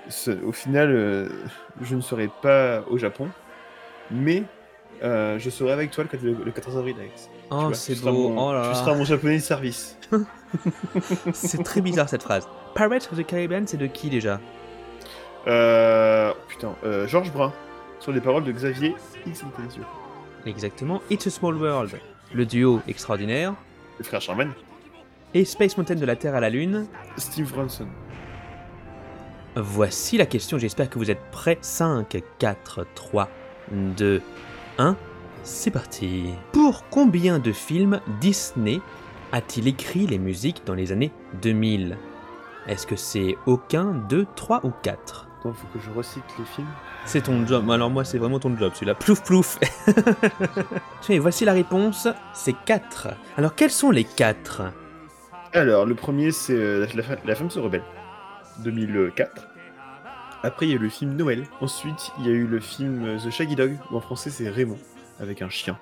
ce- 0.10 0.32
au 0.44 0.52
final, 0.52 0.90
euh, 0.92 1.30
je 1.82 1.96
ne 1.96 2.02
serai 2.02 2.30
pas 2.42 2.84
au 2.90 2.98
Japon. 2.98 3.30
Mais 4.12 4.44
euh, 5.04 5.40
je 5.40 5.50
serai 5.50 5.72
avec 5.72 5.92
toi 5.92 6.04
le 6.04 6.10
4, 6.10 6.22
le 6.24 6.52
14 6.52 6.78
avril, 6.78 6.96
Alex. 7.00 7.30
Oh, 7.50 7.70
c'est 7.74 8.00
beau. 8.02 8.30
mon- 8.30 8.50
Oh 8.50 8.54
là 8.54 8.70
Tu 8.70 8.78
seras 8.78 8.94
mon 8.94 9.06
japonais 9.06 9.38
de 9.38 9.42
service. 9.42 9.98
C'est 11.34 11.64
très 11.64 11.82
bizarre 11.82 12.10
cette 12.10 12.24
phrase. 12.24 12.48
Pirates 12.76 13.10
of 13.12 13.18
the 13.18 13.26
Caribbean, 13.26 13.66
c'est 13.66 13.78
de 13.78 13.88
qui 13.88 14.10
déjà? 14.10 14.40
Euh, 15.48 16.34
putain, 16.48 16.76
euh, 16.84 17.08
Georges 17.08 17.32
Brun, 17.32 17.52
sur 18.00 18.12
les 18.12 18.22
paroles 18.22 18.44
de 18.44 18.52
Xavier 18.52 18.96
X. 19.26 19.44
Exactement. 20.46 21.02
It's 21.10 21.28
a 21.28 21.30
Small 21.30 21.56
World, 21.56 22.00
le 22.34 22.46
duo 22.46 22.82
extraordinaire. 22.88 23.54
Le 23.98 24.04
frère 24.04 24.22
Sherman. 24.22 24.52
Et 25.34 25.46
Space 25.46 25.78
Mountain 25.78 25.96
de 25.96 26.06
la 26.06 26.16
Terre 26.16 26.36
à 26.36 26.40
la 26.40 26.50
Lune. 26.50 26.88
Steve 27.18 27.52
Ronson. 27.56 27.88
Voici 29.56 30.18
la 30.18 30.26
question, 30.26 30.58
j'espère 30.58 30.90
que 30.90 30.98
vous 30.98 31.12
êtes 31.12 31.22
prêts. 31.32 31.58
5, 31.62 32.22
4, 32.40 32.86
3, 32.96 33.30
2, 33.72 34.22
1. 34.78 34.96
C'est 35.44 35.72
parti. 35.72 36.26
Pour 36.52 36.86
combien 36.90 37.40
de 37.40 37.52
films 37.52 38.00
Disney 38.20 38.80
a-t-il 39.32 39.68
écrit 39.68 40.08
les 40.08 40.20
musiques 40.20 40.62
dans 40.66 40.74
les 40.74 40.92
années 40.92 41.12
2000 41.42 41.98
Est-ce 42.68 42.86
que 42.86 42.96
c'est 42.96 43.38
aucun, 43.46 43.94
2, 44.10 44.26
3 44.36 44.66
ou 44.66 44.72
4 44.84 45.31
Attends, 45.42 45.54
faut 45.54 45.68
que 45.74 45.84
je 45.84 45.90
recycle 45.90 46.26
les 46.38 46.46
films. 46.46 46.68
C'est 47.06 47.22
ton 47.22 47.48
job. 47.48 47.70
Alors 47.72 47.90
moi, 47.90 48.06
c'est 48.06 48.20
vraiment 48.20 48.40
ton 48.40 48.56
job, 48.56 48.74
celui-là. 48.76 48.94
Plouf 48.94 49.24
plouf. 49.24 49.58
Tiens, 51.02 51.16
et 51.16 51.20
voici 51.20 51.46
la 51.46 51.54
réponse. 51.54 52.08
C'est 52.34 52.56
4. 52.66 53.08
Alors, 53.38 53.56
quels 53.56 53.72
sont 53.72 53.90
les 53.90 54.04
4 54.04 54.62
Alors, 55.54 55.88
le 55.88 55.96
premier, 55.96 56.32
c'est 56.32 56.54
euh, 56.54 56.86
la, 57.26 57.36
femme 57.36 57.50
se 57.50 57.58
rebelle. 57.58 57.84
2004. 58.60 59.48
Après, 60.44 60.68
il 60.68 60.70
y 60.70 60.74
a 60.74 60.76
eu 60.76 60.80
le 60.80 60.90
film 60.90 61.16
Noël. 61.16 61.48
Ensuite, 61.60 62.12
il 62.20 62.28
y 62.28 62.30
a 62.30 62.34
eu 62.34 62.46
le 62.46 62.60
film 62.60 63.04
euh, 63.04 63.18
The 63.18 63.32
Shaggy 63.32 63.56
Dog, 63.56 63.78
ou 63.90 63.98
en 63.98 64.02
français, 64.02 64.30
c'est 64.30 64.48
Raymond, 64.48 64.78
avec 65.20 65.42
un 65.42 65.50
chien. 65.50 65.76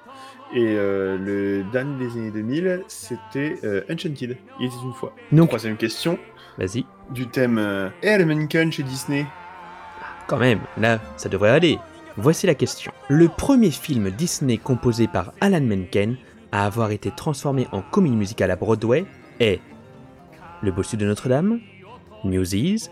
Et 0.53 0.75
euh, 0.77 1.17
le 1.17 1.63
dernier 1.71 1.97
des 1.97 2.17
années 2.17 2.31
2000, 2.31 2.83
c'était 2.87 3.57
euh, 3.63 3.81
Enchanted. 3.89 4.37
Il 4.59 4.65
était 4.65 4.75
une 4.83 4.93
fois. 4.93 5.13
Donc, 5.31 5.49
Troisième 5.49 5.77
question, 5.77 6.17
vas-y. 6.57 6.85
du 7.11 7.27
thème 7.27 7.59
euh, 7.59 7.89
Alan 8.03 8.25
Menken 8.25 8.71
chez 8.71 8.83
Disney. 8.83 9.27
Quand 10.29 10.37
même, 10.37 10.59
là, 10.77 10.99
ça 11.17 11.27
devrait 11.27 11.49
aller. 11.49 11.79
Voici 12.15 12.45
la 12.45 12.53
question. 12.53 12.91
Le 13.07 13.27
premier 13.29 13.71
film 13.71 14.11
Disney 14.11 14.57
composé 14.57 15.07
par 15.07 15.33
Alan 15.41 15.59
Menken 15.61 16.17
à 16.51 16.65
avoir 16.67 16.91
été 16.91 17.09
transformé 17.09 17.67
en 17.71 17.81
comédie 17.81 18.15
musicale 18.15 18.51
à 18.51 18.55
Broadway 18.55 19.05
est 19.39 19.59
Le 20.61 20.71
Bossu 20.71 20.97
de 20.97 21.05
Notre-Dame, 21.07 21.59
Newsies, 22.25 22.89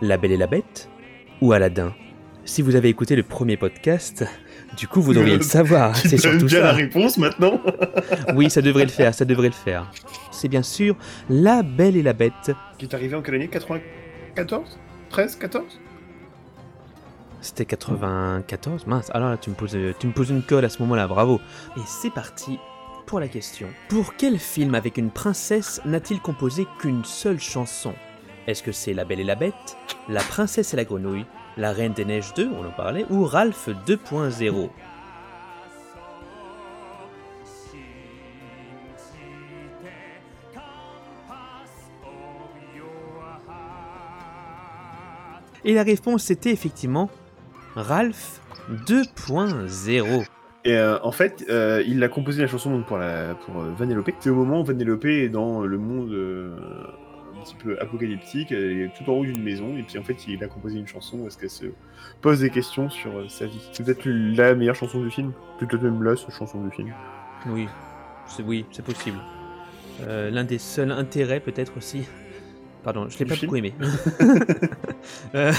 La 0.00 0.16
Belle 0.16 0.32
et 0.32 0.36
la 0.38 0.46
Bête 0.46 0.88
ou 1.42 1.52
Aladdin 1.52 1.92
Si 2.46 2.62
vous 2.62 2.74
avez 2.76 2.88
écouté 2.88 3.14
le 3.14 3.24
premier 3.24 3.58
podcast, 3.58 4.24
du 4.78 4.88
coup 4.88 5.02
vous 5.02 5.12
devriez 5.12 5.36
le 5.36 5.42
savoir, 5.42 5.92
Tu 6.00 6.08
c'est 6.08 6.16
donnes 6.16 6.32
surtout 6.38 6.46
bien 6.46 6.60
ça. 6.60 6.64
la 6.66 6.72
réponse 6.72 7.18
maintenant 7.18 7.60
Oui, 8.34 8.48
ça 8.48 8.62
devrait 8.62 8.84
le 8.84 8.90
faire, 8.90 9.12
ça 9.14 9.26
devrait 9.26 9.48
le 9.48 9.54
faire. 9.54 9.90
C'est 10.30 10.48
bien 10.48 10.62
sûr 10.62 10.96
La 11.28 11.62
Belle 11.62 11.96
et 11.98 12.02
la 12.02 12.14
Bête. 12.14 12.52
Qui 12.78 12.86
est 12.86 12.94
arrivé 12.94 13.16
en 13.16 13.20
quelle 13.22 13.34
année? 13.34 13.48
94 13.48 14.78
13 15.10 15.36
14 15.36 15.64
C'était 17.42 17.64
94 17.64 18.86
Mince, 18.86 19.10
alors 19.14 19.30
là 19.30 19.36
tu 19.38 19.50
me 19.50 19.54
poses, 19.54 19.76
tu 19.98 20.06
me 20.06 20.12
poses 20.12 20.30
une 20.30 20.42
colle 20.42 20.64
à 20.64 20.68
ce 20.68 20.80
moment-là, 20.82 21.06
bravo. 21.06 21.40
Et 21.76 21.80
c'est 21.86 22.10
parti 22.10 22.58
pour 23.06 23.18
la 23.18 23.28
question. 23.28 23.68
Pour 23.88 24.14
quel 24.16 24.38
film 24.38 24.74
avec 24.74 24.96
une 24.98 25.10
princesse 25.10 25.80
n'a-t-il 25.84 26.20
composé 26.20 26.66
qu'une 26.78 27.04
seule 27.04 27.40
chanson? 27.40 27.94
Est-ce 28.46 28.62
que 28.62 28.72
c'est 28.72 28.92
La 28.92 29.04
Belle 29.04 29.20
et 29.20 29.24
la 29.24 29.34
Bête, 29.34 29.76
La 30.08 30.22
Princesse 30.22 30.74
et 30.74 30.76
la 30.76 30.84
Grenouille, 30.84 31.26
La 31.56 31.72
Reine 31.72 31.92
des 31.92 32.04
Neiges 32.04 32.34
2, 32.34 32.50
on 32.52 32.66
en 32.66 32.70
parlait, 32.70 33.06
ou 33.10 33.24
Ralph 33.24 33.68
2.0 33.86 34.70
Et 45.64 45.74
la 45.74 45.82
réponse 45.82 46.30
était 46.30 46.52
effectivement 46.52 47.10
Ralph 47.82 48.40
2.0. 48.86 50.26
Et 50.64 50.76
euh, 50.76 50.98
en 51.02 51.12
fait, 51.12 51.44
euh, 51.48 51.82
il 51.86 52.02
a 52.02 52.08
composé 52.08 52.42
la 52.42 52.48
chanson 52.48 52.82
pour, 52.82 52.98
la, 52.98 53.34
pour 53.34 53.62
euh, 53.62 53.72
Vanellope. 53.76 54.10
C'est 54.20 54.30
au 54.30 54.34
moment 54.34 54.60
où 54.60 54.64
Vanellope 54.64 55.06
est 55.06 55.28
dans 55.28 55.62
le 55.62 55.78
monde 55.78 56.12
euh, 56.12 56.54
petit 57.42 57.54
peu 57.54 57.78
apocalyptique. 57.80 58.52
Elle 58.52 58.82
est 58.82 58.92
tout 58.94 59.10
en 59.10 59.14
haut 59.14 59.24
d'une 59.24 59.42
maison 59.42 59.76
et 59.76 59.82
puis 59.82 59.98
en 59.98 60.02
fait 60.02 60.26
il 60.28 60.44
a 60.44 60.48
composé 60.48 60.78
une 60.78 60.86
chanson 60.86 61.18
parce 61.22 61.36
qu'elle 61.36 61.50
se 61.50 61.66
pose 62.20 62.40
des 62.40 62.50
questions 62.50 62.90
sur 62.90 63.30
sa 63.30 63.46
vie. 63.46 63.70
C'est 63.72 63.84
peut-être 63.84 64.06
la 64.06 64.54
meilleure 64.54 64.74
chanson 64.74 65.00
du 65.02 65.10
film, 65.10 65.32
peut-être 65.58 65.82
même 65.82 66.02
la 66.02 66.16
seule 66.16 66.32
chanson 66.32 66.62
du 66.62 66.70
film. 66.70 66.92
Oui, 67.46 67.66
c'est 68.26 68.42
oui, 68.42 68.66
c'est 68.70 68.84
possible. 68.84 69.18
L'un 70.06 70.44
des 70.44 70.58
seuls 70.58 70.92
intérêts 70.92 71.40
peut-être 71.40 71.76
aussi. 71.76 72.06
Pardon, 72.82 73.06
je 73.08 73.18
l'ai 73.18 73.26
pas 73.26 73.34
film 73.34 73.50
beaucoup 73.50 73.56
aimé. 73.56 73.74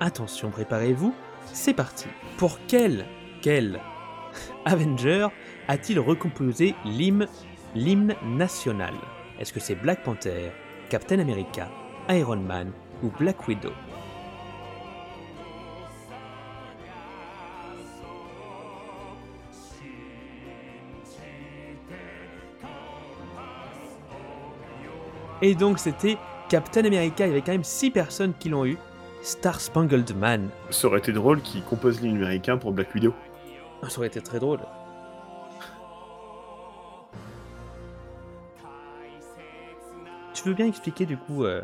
Attention, 0.00 0.50
préparez-vous. 0.50 1.14
C'est 1.56 1.72
parti. 1.72 2.06
Pour 2.36 2.58
quel 2.68 3.06
quel 3.40 3.80
Avenger 4.66 5.28
a-t-il 5.68 5.98
recomposé 5.98 6.74
l'hymne 6.84 7.26
l'hymne 7.74 8.14
national? 8.26 8.92
Est-ce 9.40 9.54
que 9.54 9.58
c'est 9.58 9.74
Black 9.74 10.04
Panther, 10.04 10.52
Captain 10.90 11.18
America, 11.18 11.70
Iron 12.10 12.36
Man 12.36 12.72
ou 13.02 13.08
Black 13.18 13.48
Widow? 13.48 13.72
Et 25.40 25.54
donc 25.54 25.78
c'était 25.78 26.18
Captain 26.50 26.84
America, 26.84 27.24
il 27.24 27.28
y 27.28 27.32
avait 27.32 27.40
quand 27.40 27.52
même 27.52 27.64
6 27.64 27.92
personnes 27.92 28.34
qui 28.38 28.50
l'ont 28.50 28.66
eu. 28.66 28.76
Star 29.26 29.60
Spangled 29.60 30.16
Man. 30.16 30.50
Ça 30.70 30.86
aurait 30.86 31.00
été 31.00 31.10
drôle 31.10 31.42
qu'il 31.42 31.60
compose 31.64 32.00
l'hymne 32.00 32.18
américain 32.18 32.58
pour 32.58 32.70
Black 32.70 32.94
Widow. 32.94 33.12
Ah, 33.82 33.90
Ça 33.90 33.98
aurait 33.98 34.06
été 34.06 34.20
très 34.20 34.38
drôle. 34.38 34.60
Tu 40.32 40.44
veux 40.48 40.54
bien 40.54 40.66
expliquer 40.66 41.06
du 41.06 41.16
coup 41.16 41.44
euh, 41.44 41.60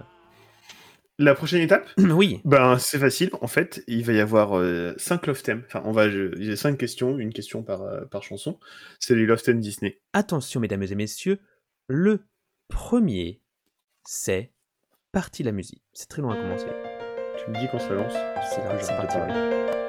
La 1.20 1.36
prochaine 1.36 1.60
étape 1.60 1.88
Oui, 1.98 2.40
Ben, 2.44 2.78
c'est 2.78 2.98
facile. 2.98 3.30
En 3.40 3.46
fait, 3.46 3.84
il 3.86 4.04
va 4.04 4.12
y 4.12 4.18
avoir 4.20 4.60
5 4.96 5.24
love 5.28 5.42
themes. 5.42 5.62
Enfin, 5.66 5.82
on 5.84 5.92
va, 5.92 6.06
a 6.06 6.56
5 6.56 6.76
questions, 6.76 7.16
une 7.16 7.32
question 7.32 7.62
par, 7.62 7.82
euh, 7.82 8.04
par 8.06 8.24
chanson. 8.24 8.58
C'est 8.98 9.14
les 9.14 9.24
love 9.24 9.40
themes 9.40 9.60
Disney. 9.60 10.00
attention 10.12 10.58
mesdames 10.58 10.82
et 10.82 10.94
messieurs, 10.96 11.38
le 11.86 12.24
premier, 12.66 13.40
c'est 14.04 14.50
parti 15.12 15.44
la 15.44 15.52
musique. 15.52 15.84
C'est 15.92 16.08
très 16.08 16.22
long 16.22 16.30
à 16.30 16.36
commencer. 16.36 16.66
Tu 17.44 17.50
me 17.50 17.58
dis 17.58 17.68
quand 17.72 17.78
ça 17.80 17.94
lance. 17.94 18.12
C'est 18.50 18.62
là, 18.64 18.76
que 18.76 18.84
je 18.84 19.81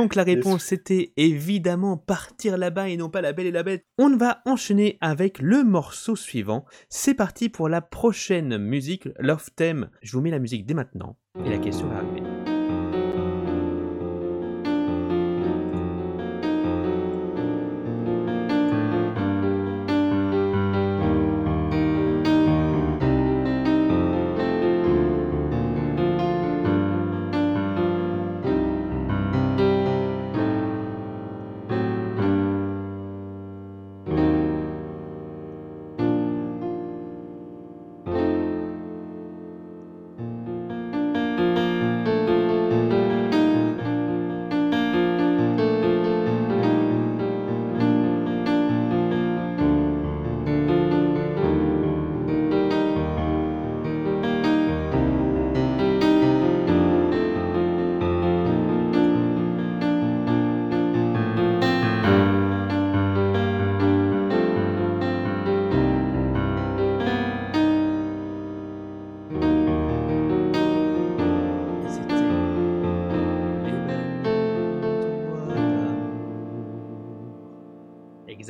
Donc 0.00 0.14
la 0.14 0.22
réponse 0.22 0.72
était 0.72 1.12
évidemment 1.18 1.98
partir 1.98 2.56
là-bas 2.56 2.88
et 2.88 2.96
non 2.96 3.10
pas 3.10 3.20
la 3.20 3.34
belle 3.34 3.48
et 3.48 3.50
la 3.50 3.62
bête. 3.62 3.84
On 3.98 4.16
va 4.16 4.40
enchaîner 4.46 4.96
avec 5.02 5.40
le 5.40 5.62
morceau 5.62 6.16
suivant. 6.16 6.64
C'est 6.88 7.12
parti 7.12 7.50
pour 7.50 7.68
la 7.68 7.82
prochaine 7.82 8.56
musique, 8.56 9.10
Love 9.18 9.50
Theme. 9.54 9.90
Je 10.00 10.12
vous 10.12 10.22
mets 10.22 10.30
la 10.30 10.38
musique 10.38 10.64
dès 10.64 10.72
maintenant 10.72 11.18
et 11.44 11.50
la 11.50 11.58
question 11.58 11.86
va 11.88 11.98
arriver. 11.98 12.29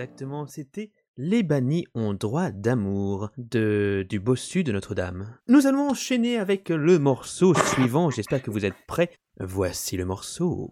Exactement, 0.00 0.46
c'était 0.46 0.92
Les 1.18 1.42
bannis 1.42 1.84
ont 1.94 2.14
droit 2.14 2.50
d'amour 2.52 3.28
de 3.36 4.06
du 4.08 4.18
bossu 4.18 4.64
de 4.64 4.72
Notre-Dame. 4.72 5.36
Nous 5.46 5.66
allons 5.66 5.90
enchaîner 5.90 6.38
avec 6.38 6.70
le 6.70 6.98
morceau 6.98 7.52
suivant. 7.52 8.08
J'espère 8.08 8.42
que 8.42 8.50
vous 8.50 8.64
êtes 8.64 8.86
prêts. 8.86 9.10
Voici 9.38 9.98
le 9.98 10.06
morceau. 10.06 10.70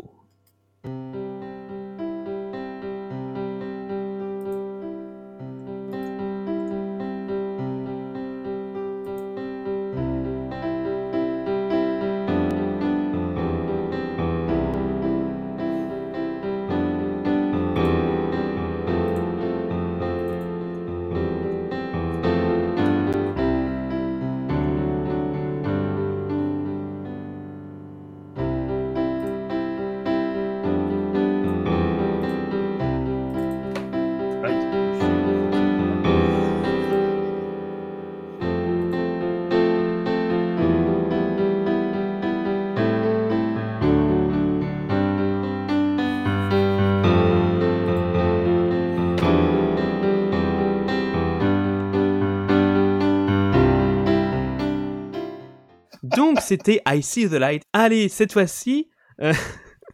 C'était 56.48 56.80
I 56.88 57.02
See 57.02 57.28
the 57.28 57.34
Light. 57.34 57.62
Allez, 57.74 58.08
cette 58.08 58.32
fois-ci, 58.32 58.88
euh, 59.20 59.34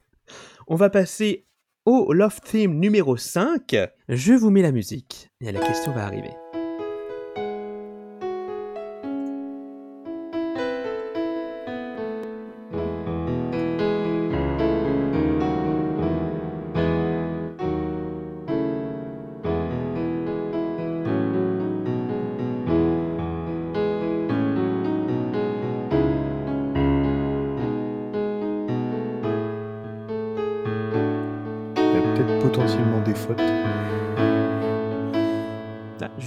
on 0.68 0.76
va 0.76 0.88
passer 0.88 1.48
au 1.84 2.12
Love 2.12 2.40
Theme 2.42 2.78
numéro 2.78 3.16
5. 3.16 3.74
Je 4.08 4.34
vous 4.34 4.50
mets 4.50 4.62
la 4.62 4.70
musique 4.70 5.30
et 5.40 5.50
la 5.50 5.60
question 5.60 5.92
va 5.92 6.06
arriver. 6.06 6.43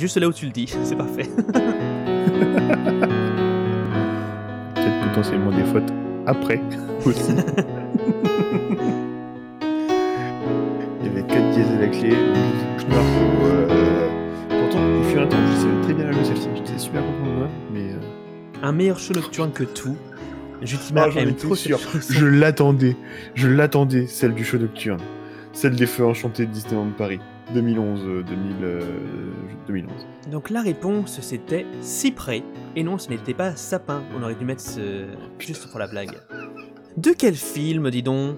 Juste 0.08 0.17
là 0.22 0.28
où 0.30 0.32
tu 0.34 0.46
le 0.46 0.52
dis, 0.54 0.74
c'est 0.84 0.96
parfait. 0.96 1.24
Peut-être 4.76 5.08
potentiellement 5.10 5.52
des 5.52 5.65
fautes 5.65 5.91
après 6.26 6.62
aussi. 7.06 7.32
Il 11.02 11.06
y 11.06 11.10
avait 11.10 11.24
4 11.24 11.50
dièses 11.52 11.67
à 11.67 11.80
la 11.82 11.88
clé, 11.88 12.08
musique 12.10 12.88
Marco. 12.89 13.26
Euh... 13.43 14.08
Pourtant, 14.50 14.80
il 14.98 15.04
fut 15.12 15.20
un 15.20 15.28
temps, 15.28 15.38
je 15.46 15.58
savais 15.62 15.82
très 15.84 15.93
bien 15.93 16.06
la 16.06 16.12
jouer 16.13 16.24
celle-ci. 16.24 16.48
J'étais 16.56 16.78
super 16.80 17.02
content 17.02 17.26
de 17.26 17.36
moi, 17.39 17.48
mais. 17.74 17.91
euh, 17.91 18.00
Un 18.63 18.72
meilleur 18.72 19.00
show 19.00 19.13
nocturne 19.13 19.52
que 19.52 19.63
tout. 19.65 19.98
Jutima 20.62 21.08
Ah, 21.13 21.20
aime 21.20 21.36
trop 21.36 21.56
sûr. 21.56 21.80
Je 22.10 22.26
l'attendais. 22.26 22.96
Je 23.36 23.48
l'attendais, 23.50 24.08
celle 24.08 24.34
du 24.34 24.46
show 24.46 24.58
nocturne. 24.58 25.02
Celle 25.52 25.76
des 25.76 25.86
feux 25.86 26.06
enchantés 26.06 26.46
de 26.46 26.52
Disneyland 26.52 26.88
Paris. 26.98 27.20
2011, 27.53 28.01
euh, 28.05 28.23
2000, 28.23 28.55
euh, 28.63 28.81
2011. 29.67 29.91
Donc 30.31 30.49
la 30.49 30.62
réponse 30.62 31.21
c'était 31.21 31.65
cyprès. 31.81 32.43
Et 32.75 32.83
non, 32.83 32.97
ce 32.97 33.10
n'était 33.10 33.33
pas 33.33 33.55
sapin. 33.55 34.03
On 34.17 34.23
aurait 34.23 34.36
dû 34.36 34.45
mettre 34.45 34.62
ce... 34.62 35.05
juste 35.39 35.69
pour 35.69 35.79
la 35.79 35.88
blague. 35.88 36.12
De 36.97 37.12
quel 37.17 37.36
film, 37.36 37.89
dis 37.89 38.03
donc? 38.03 38.38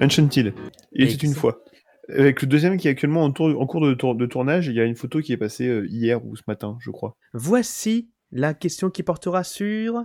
Enchanted. 0.00 0.54
Il 0.92 1.04
était 1.08 1.26
une 1.26 1.34
fois. 1.34 1.62
Avec 2.08 2.40
le 2.42 2.46
deuxième 2.48 2.76
qui 2.76 2.86
est 2.86 2.90
actuellement 2.92 3.24
en, 3.24 3.32
tour- 3.32 3.60
en 3.60 3.66
cours 3.66 3.80
de, 3.84 3.92
tour- 3.94 4.14
de 4.14 4.26
tournage, 4.26 4.68
il 4.68 4.74
y 4.74 4.80
a 4.80 4.84
une 4.84 4.94
photo 4.94 5.20
qui 5.20 5.32
est 5.32 5.36
passée 5.36 5.66
euh, 5.66 5.86
hier 5.88 6.24
ou 6.24 6.36
ce 6.36 6.42
matin, 6.46 6.76
je 6.80 6.90
crois. 6.90 7.16
Voici 7.34 8.08
la 8.30 8.54
question 8.54 8.90
qui 8.90 9.02
portera 9.02 9.42
sur... 9.42 10.04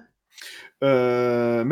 Euh, 0.84 1.63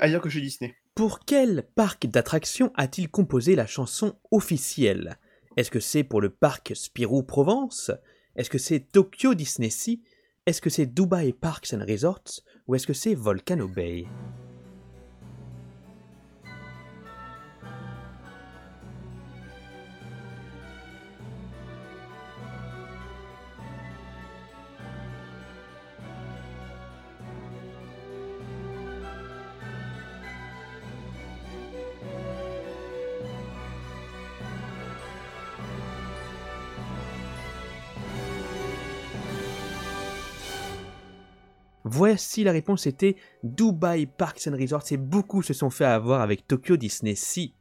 ailleurs 0.00 0.22
que 0.22 0.30
chez 0.30 0.40
Disney. 0.40 0.74
Pour 0.94 1.20
quel 1.26 1.64
parc 1.74 2.06
d'attractions 2.06 2.72
a-t-il 2.76 3.08
composé 3.10 3.56
la 3.56 3.66
chanson 3.66 4.14
officielle? 4.30 5.18
Est-ce 5.56 5.70
que 5.70 5.78
c'est 5.78 6.02
pour 6.02 6.20
le 6.20 6.30
parc 6.30 6.72
Spirou 6.74 7.22
Provence? 7.22 7.92
Est-ce 8.34 8.50
que 8.50 8.58
c'est 8.58 8.80
Tokyo 8.80 9.34
Disney 9.34 9.70
Sea? 9.70 10.02
Est-ce 10.46 10.60
que 10.60 10.68
c'est 10.68 10.86
Dubai 10.86 11.32
Parks 11.32 11.72
and 11.72 11.84
Resorts? 11.88 12.42
Ou 12.66 12.74
est-ce 12.74 12.88
que 12.88 12.92
c'est 12.92 13.14
Volcano 13.14 13.68
Bay? 13.68 14.04
Voici 41.94 42.42
la 42.42 42.50
réponse 42.50 42.88
était 42.88 43.14
Dubai 43.44 44.06
Parks 44.06 44.48
and 44.48 44.56
Resorts 44.60 44.90
et 44.90 44.96
beaucoup 44.96 45.42
se 45.42 45.52
sont 45.54 45.70
fait 45.70 45.84
avoir 45.84 46.22
avec 46.22 46.44
Tokyo 46.48 46.76
Disney 46.76 47.14
Sea. 47.14 47.54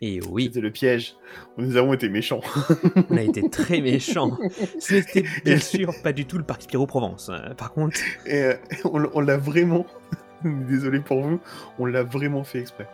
Et 0.00 0.20
oui, 0.30 0.44
C'était 0.44 0.60
le 0.60 0.70
piège. 0.70 1.16
Nous 1.58 1.76
avons 1.76 1.92
été 1.92 2.08
méchants. 2.08 2.40
on 3.10 3.16
a 3.16 3.22
été 3.22 3.48
très 3.50 3.80
méchants. 3.80 4.38
Ce 4.78 4.94
n'était 4.94 5.24
bien 5.44 5.58
sûr 5.58 5.92
pas 6.00 6.12
du 6.12 6.26
tout 6.26 6.38
le 6.38 6.44
parc 6.44 6.62
Spirou 6.62 6.86
Provence. 6.86 7.28
hein. 7.28 7.54
Par 7.58 7.72
contre, 7.72 7.98
Et 8.26 8.42
euh, 8.42 8.54
on, 8.84 9.02
on 9.14 9.20
l'a 9.20 9.36
vraiment. 9.36 9.84
Désolé 10.44 11.00
pour 11.00 11.20
vous. 11.20 11.40
On 11.80 11.86
l'a 11.86 12.04
vraiment 12.04 12.44
fait 12.44 12.60
exprès. 12.60 12.86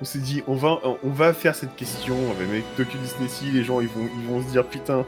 On 0.00 0.04
s'est 0.04 0.18
dit, 0.18 0.42
on 0.48 0.54
va, 0.54 0.80
on 1.04 1.10
va 1.10 1.32
faire 1.32 1.54
cette 1.54 1.76
question 1.76 2.16
avec 2.32 2.64
Tokyo 2.76 2.98
Disney 2.98 3.28
Sea. 3.28 3.50
Les 3.52 3.62
gens, 3.62 3.80
ils 3.80 3.88
vont, 3.88 4.08
ils 4.18 4.26
vont 4.26 4.42
se 4.42 4.50
dire, 4.50 4.66
putain. 4.66 5.06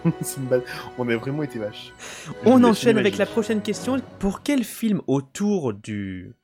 On 0.99 1.09
a 1.09 1.16
vraiment 1.16 1.42
été 1.42 1.59
vaches. 1.59 1.92
Je 2.25 2.31
On 2.44 2.62
enchaîne 2.62 2.96
avec 2.96 3.18
la 3.18 3.27
prochaine 3.27 3.62
question. 3.62 4.01
Pour 4.20 4.42
quel 4.42 4.62
film 4.62 5.03
autour 5.09 5.75
du 5.75 6.35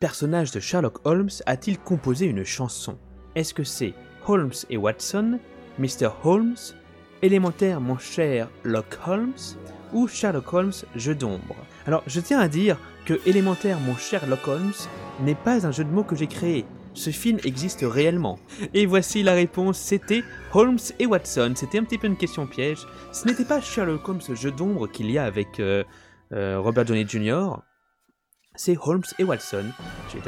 personnage 0.00 0.50
de 0.50 0.60
Sherlock 0.60 1.06
Holmes 1.06 1.30
a-t-il 1.46 1.78
composé 1.78 2.26
une 2.26 2.44
chanson? 2.44 2.98
Est-ce 3.34 3.52
que 3.52 3.64
c'est 3.64 3.92
Holmes 4.26 4.52
et 4.70 4.76
Watson, 4.76 5.38
Mr. 5.78 6.08
Holmes, 6.24 6.56
Élémentaire 7.22 7.80
mon 7.80 7.98
cher 7.98 8.48
Lock 8.64 8.98
Holmes 9.06 9.32
ou 9.92 10.08
Sherlock 10.08 10.52
Holmes 10.52 10.72
Jeu 10.94 11.14
d'ombre? 11.14 11.56
Alors 11.86 12.02
je 12.06 12.20
tiens 12.20 12.38
à 12.38 12.48
dire 12.48 12.78
que 13.06 13.20
Élémentaire 13.26 13.78
mon 13.80 13.96
cher 13.96 14.26
Lock 14.26 14.46
Holmes 14.46 14.72
n'est 15.20 15.34
pas 15.34 15.66
un 15.66 15.70
jeu 15.70 15.84
de 15.84 15.90
mots 15.90 16.04
que 16.04 16.16
j'ai 16.16 16.26
créé. 16.26 16.64
Ce 16.94 17.10
film 17.10 17.38
existe 17.44 17.80
réellement. 17.82 18.38
Et 18.72 18.86
voici 18.86 19.22
la 19.22 19.34
réponse, 19.34 19.78
c'était 19.78 20.22
Holmes 20.52 20.78
et 20.98 21.06
Watson. 21.06 21.52
C'était 21.56 21.78
un 21.78 21.84
petit 21.84 21.98
peu 21.98 22.06
une 22.06 22.16
question 22.16 22.46
piège. 22.46 22.78
Ce 23.12 23.26
n'était 23.26 23.44
pas 23.44 23.60
Sherlock 23.60 24.08
Holmes 24.08 24.20
jeu 24.34 24.50
d'ombre 24.52 24.86
qu'il 24.86 25.10
y 25.10 25.18
a 25.18 25.24
avec 25.24 25.58
euh, 25.58 25.82
euh, 26.32 26.60
Robert 26.60 26.84
Downey 26.84 27.04
Jr. 27.06 27.56
C'est 28.54 28.76
Holmes 28.80 29.02
et 29.18 29.24
Watson. 29.24 29.64
J'ai 30.12 30.20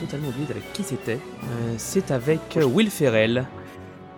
totalement 0.00 0.28
oublié 0.30 0.46
avec 0.50 0.72
qui 0.72 0.82
c'était. 0.82 1.20
Euh, 1.44 1.74
c'est 1.78 2.10
avec 2.10 2.58
Will 2.60 2.90
Ferrell, 2.90 3.46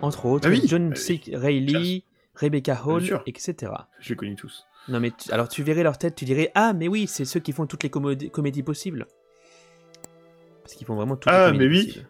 entre 0.01 0.25
autres, 0.25 0.49
Ah 0.49 0.51
oui, 0.51 0.63
John 0.65 0.93
euh, 0.93 0.95
C. 0.95 1.21
Reilly, 1.35 2.05
Rebecca 2.35 2.81
Hall, 2.87 3.05
etc. 3.27 3.73
Je 4.01 4.09
les 4.09 4.17
connais 4.17 4.35
tous. 4.37 4.65
Non 4.89 4.99
mais 4.99 5.11
tu- 5.11 5.31
alors 5.31 5.49
tu 5.51 5.63
verrais 5.63 5.83
leur 5.83 5.99
tête, 5.99 6.15
tu 6.15 6.25
dirais 6.25 6.51
ah 6.55 6.73
mais 6.73 6.89
oui 6.89 7.07
c'est 7.07 7.27
ceux 7.27 7.39
qui 7.39 7.53
font 7.53 7.67
toutes 7.67 7.83
les 7.83 7.91
comédies 7.91 8.63
possibles. 8.63 9.07
Parce 10.71 10.79
qu'ils 10.79 10.87
font 10.87 10.95
vraiment 10.95 11.17
toutes 11.17 11.33
Ah, 11.33 11.51
les 11.51 11.59
comédies 11.59 11.69
mais 11.69 11.79
oui. 11.79 11.87
possibles. 11.87 12.07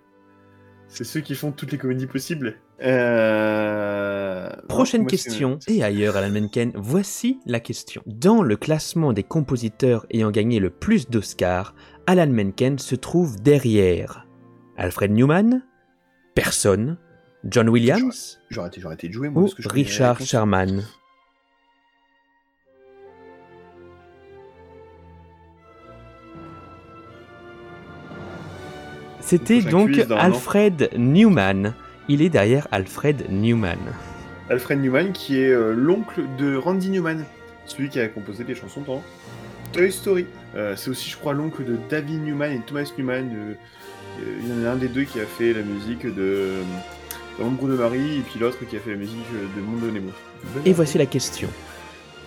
C'est 0.89 1.05
ceux 1.05 1.21
qui 1.21 1.35
font 1.35 1.51
toutes 1.53 1.73
les 1.73 1.79
comédies 1.79 2.07
possibles. 2.07 2.57
Euh... 2.83 4.51
Prochaine 4.69 5.03
non, 5.03 5.07
question, 5.07 5.59
et 5.69 5.83
ailleurs 5.83 6.17
Alan 6.17 6.31
Menken, 6.31 6.73
voici 6.75 7.39
la 7.47 7.61
question. 7.61 8.03
Dans 8.07 8.43
le 8.43 8.57
classement 8.57 9.13
des 9.13 9.23
compositeurs 9.23 10.05
ayant 10.11 10.31
gagné 10.31 10.59
le 10.59 10.69
plus 10.71 11.09
d'Oscars, 11.09 11.75
Alan 12.07 12.27
Menken 12.29 12.79
se 12.79 12.97
trouve 12.97 13.41
derrière 13.41 14.27
Alfred 14.77 15.13
Newman, 15.13 15.63
personne, 16.35 16.99
John 17.45 17.69
Williams 17.71 18.39
moi. 19.31 19.43
ou 19.43 19.47
parce 19.47 19.55
que 19.55 19.69
Richard. 19.69 20.21
Sherman. 20.21 20.85
C'était 29.31 29.61
donc. 29.61 29.93
Alfred 30.11 30.91
Newman. 30.99 31.75
Il 32.09 32.21
est 32.21 32.31
derrière 32.31 32.67
Alfred 32.73 33.31
Newman. 33.31 33.79
Alfred 34.49 34.81
Newman, 34.81 35.13
qui 35.13 35.39
est 35.39 35.53
euh, 35.53 35.73
l'oncle 35.73 36.23
de 36.37 36.57
Randy 36.57 36.91
Newman, 36.91 37.25
celui 37.65 37.91
qui 37.91 38.01
a 38.01 38.09
composé 38.09 38.43
les 38.43 38.57
chansons 38.57 38.81
dans 38.81 39.05
Toy 39.73 39.93
Story. 39.93 40.27
Euh, 40.57 40.75
c'est 40.75 40.91
aussi, 40.91 41.11
je 41.11 41.17
crois, 41.17 41.33
l'oncle 41.33 41.65
de 41.65 41.79
David 41.89 42.25
Newman 42.25 42.51
et 42.51 42.61
Thomas 42.67 42.91
Newman. 42.99 43.31
euh, 43.33 43.53
euh, 44.19 44.41
il 44.43 44.49
y 44.49 44.53
en 44.53 44.69
a 44.69 44.73
un 44.73 44.77
des 44.77 44.89
deux 44.89 45.05
qui 45.05 45.21
a 45.21 45.27
fait 45.27 45.53
la 45.53 45.63
musique 45.63 46.05
de, 46.05 46.11
de 46.11 46.65
L'ombre 47.39 47.69
de 47.69 47.75
Marie, 47.77 48.19
et 48.19 48.23
puis 48.23 48.41
l'autre 48.41 48.59
qui 48.69 48.75
a 48.75 48.81
fait 48.81 48.91
la 48.91 48.97
musique 48.97 49.27
de 49.57 49.61
Monde 49.63 49.83
de 49.83 49.91
Nemo. 49.93 50.11
Et 50.67 50.73
voici 50.73 50.99
la 50.99 51.07
question. 51.07 51.49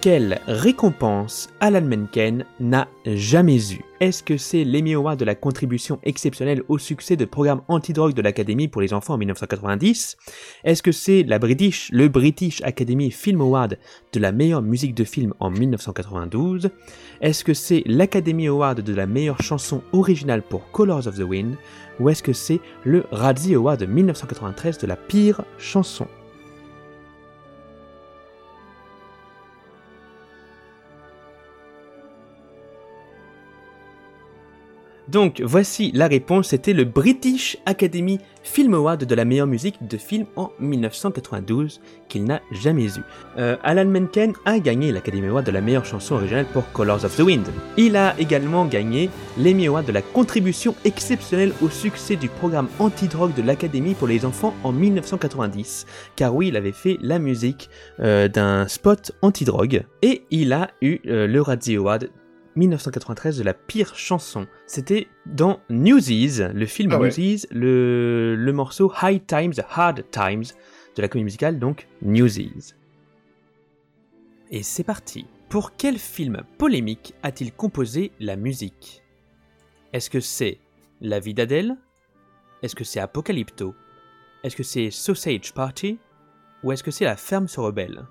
Quelle 0.03 0.41
récompense 0.47 1.47
Alan 1.61 1.79
Menken 1.81 2.43
n'a 2.59 2.89
jamais 3.05 3.71
eue. 3.71 3.85
Est-ce 4.01 4.21
que 4.21 4.35
c'est 4.35 4.65
l'Emmy 4.65 4.95
Award 4.95 5.17
de 5.17 5.23
la 5.23 5.33
contribution 5.33 5.97
exceptionnelle 6.03 6.61
au 6.67 6.77
succès 6.77 7.15
de 7.15 7.23
programme 7.23 7.61
antidrogue 7.69 8.13
de 8.13 8.21
l'Académie 8.21 8.67
pour 8.67 8.81
les 8.81 8.93
enfants 8.93 9.13
en 9.13 9.17
1990 9.17 10.17
Est-ce 10.65 10.83
que 10.83 10.91
c'est 10.91 11.23
la 11.23 11.39
British, 11.39 11.89
le 11.93 12.09
British 12.09 12.61
Academy 12.63 13.11
Film 13.11 13.39
Award 13.39 13.77
de 14.11 14.19
la 14.19 14.33
meilleure 14.33 14.61
musique 14.61 14.93
de 14.93 15.05
film 15.05 15.33
en 15.39 15.49
1992 15.49 16.69
Est-ce 17.21 17.45
que 17.45 17.53
c'est 17.53 17.83
l'Academy 17.85 18.47
Award 18.47 18.81
de 18.81 18.93
la 18.93 19.07
meilleure 19.07 19.41
chanson 19.41 19.83
originale 19.93 20.41
pour 20.41 20.69
Colors 20.71 21.07
of 21.07 21.15
the 21.15 21.23
Wind? 21.23 21.55
Ou 22.01 22.09
est-ce 22.09 22.23
que 22.23 22.33
c'est 22.33 22.59
le 22.83 23.05
Razzie 23.13 23.55
Award 23.55 23.79
de 23.79 23.85
1993 23.85 24.79
de 24.79 24.87
la 24.87 24.97
pire 24.97 25.45
chanson? 25.57 26.07
Donc 35.13 35.41
voici 35.45 35.91
la 35.93 36.07
réponse, 36.07 36.47
c'était 36.47 36.73
le 36.73 36.85
British 36.85 37.55
Academy 37.67 38.17
Film 38.41 38.73
Award 38.73 39.05
de 39.05 39.15
la 39.15 39.25
meilleure 39.25 39.45
musique 39.45 39.75
de 39.87 39.95
film 39.97 40.25
en 40.35 40.49
1992 40.59 41.81
qu'il 42.09 42.23
n'a 42.23 42.41
jamais 42.51 42.87
eu. 42.87 43.03
Euh, 43.37 43.55
Alan 43.61 43.85
Menken 43.85 44.33
a 44.45 44.57
gagné 44.57 44.91
l'Academy 44.91 45.27
Award 45.27 45.45
de 45.45 45.51
la 45.51 45.61
meilleure 45.61 45.85
chanson 45.85 46.15
originale 46.15 46.47
pour 46.51 46.69
Colors 46.71 47.05
of 47.05 47.15
the 47.15 47.19
Wind. 47.19 47.45
Il 47.77 47.95
a 47.95 48.19
également 48.19 48.65
gagné 48.65 49.11
l'Emmy 49.37 49.67
Award 49.67 49.85
de 49.85 49.91
la 49.91 50.01
contribution 50.01 50.73
exceptionnelle 50.83 51.53
au 51.61 51.69
succès 51.69 52.15
du 52.15 52.27
programme 52.27 52.67
anti-drogue 52.79 53.35
de 53.35 53.43
l'Académie 53.43 53.93
pour 53.93 54.07
les 54.07 54.25
enfants 54.25 54.55
en 54.63 54.71
1990. 54.71 55.85
Car 56.15 56.35
oui, 56.35 56.47
il 56.47 56.57
avait 56.57 56.71
fait 56.71 56.97
la 57.01 57.19
musique 57.19 57.69
euh, 57.99 58.27
d'un 58.27 58.67
spot 58.67 59.11
anti-drogue 59.21 59.85
et 60.01 60.23
il 60.31 60.53
a 60.53 60.71
eu 60.81 60.97
euh, 61.05 61.27
le 61.27 61.39
Razzie 61.39 61.75
Award 61.75 62.09
1993 62.55 63.37
de 63.37 63.43
la 63.43 63.53
pire 63.53 63.95
chanson. 63.95 64.47
C'était 64.67 65.07
dans 65.25 65.59
Newsies, 65.69 66.39
le 66.53 66.65
film 66.65 66.91
Ah 66.93 66.99
ouais. 66.99 67.07
Newsies, 67.07 67.45
le, 67.51 68.35
le 68.35 68.53
morceau 68.53 68.91
High 69.01 69.25
Times, 69.25 69.53
Hard 69.69 70.05
Times 70.11 70.43
de 70.95 71.01
la 71.01 71.07
comédie 71.07 71.25
musicale, 71.25 71.59
donc 71.59 71.87
Newsies. 72.01 72.73
Et 74.51 74.61
c'est 74.63 74.83
parti. 74.83 75.25
Pour 75.49 75.75
quel 75.75 75.97
film 75.97 76.43
polémique 76.57 77.13
a-t-il 77.23 77.51
composé 77.53 78.11
la 78.19 78.35
musique? 78.35 79.03
Est-ce 79.93 80.09
que 80.09 80.19
c'est 80.19 80.59
La 81.01 81.19
vie 81.19 81.33
d'Adèle? 81.33 81.77
Est-ce 82.61 82.75
que 82.75 82.83
c'est 82.83 82.99
Apocalypto? 82.99 83.75
Est-ce 84.43 84.55
que 84.55 84.63
c'est 84.63 84.91
Sausage 84.91 85.53
Party? 85.53 85.97
Ou 86.63 86.71
est-ce 86.71 86.83
que 86.83 86.91
c'est 86.91 87.05
La 87.05 87.15
ferme 87.15 87.47
se 87.47 87.59
rebelle? 87.59 88.03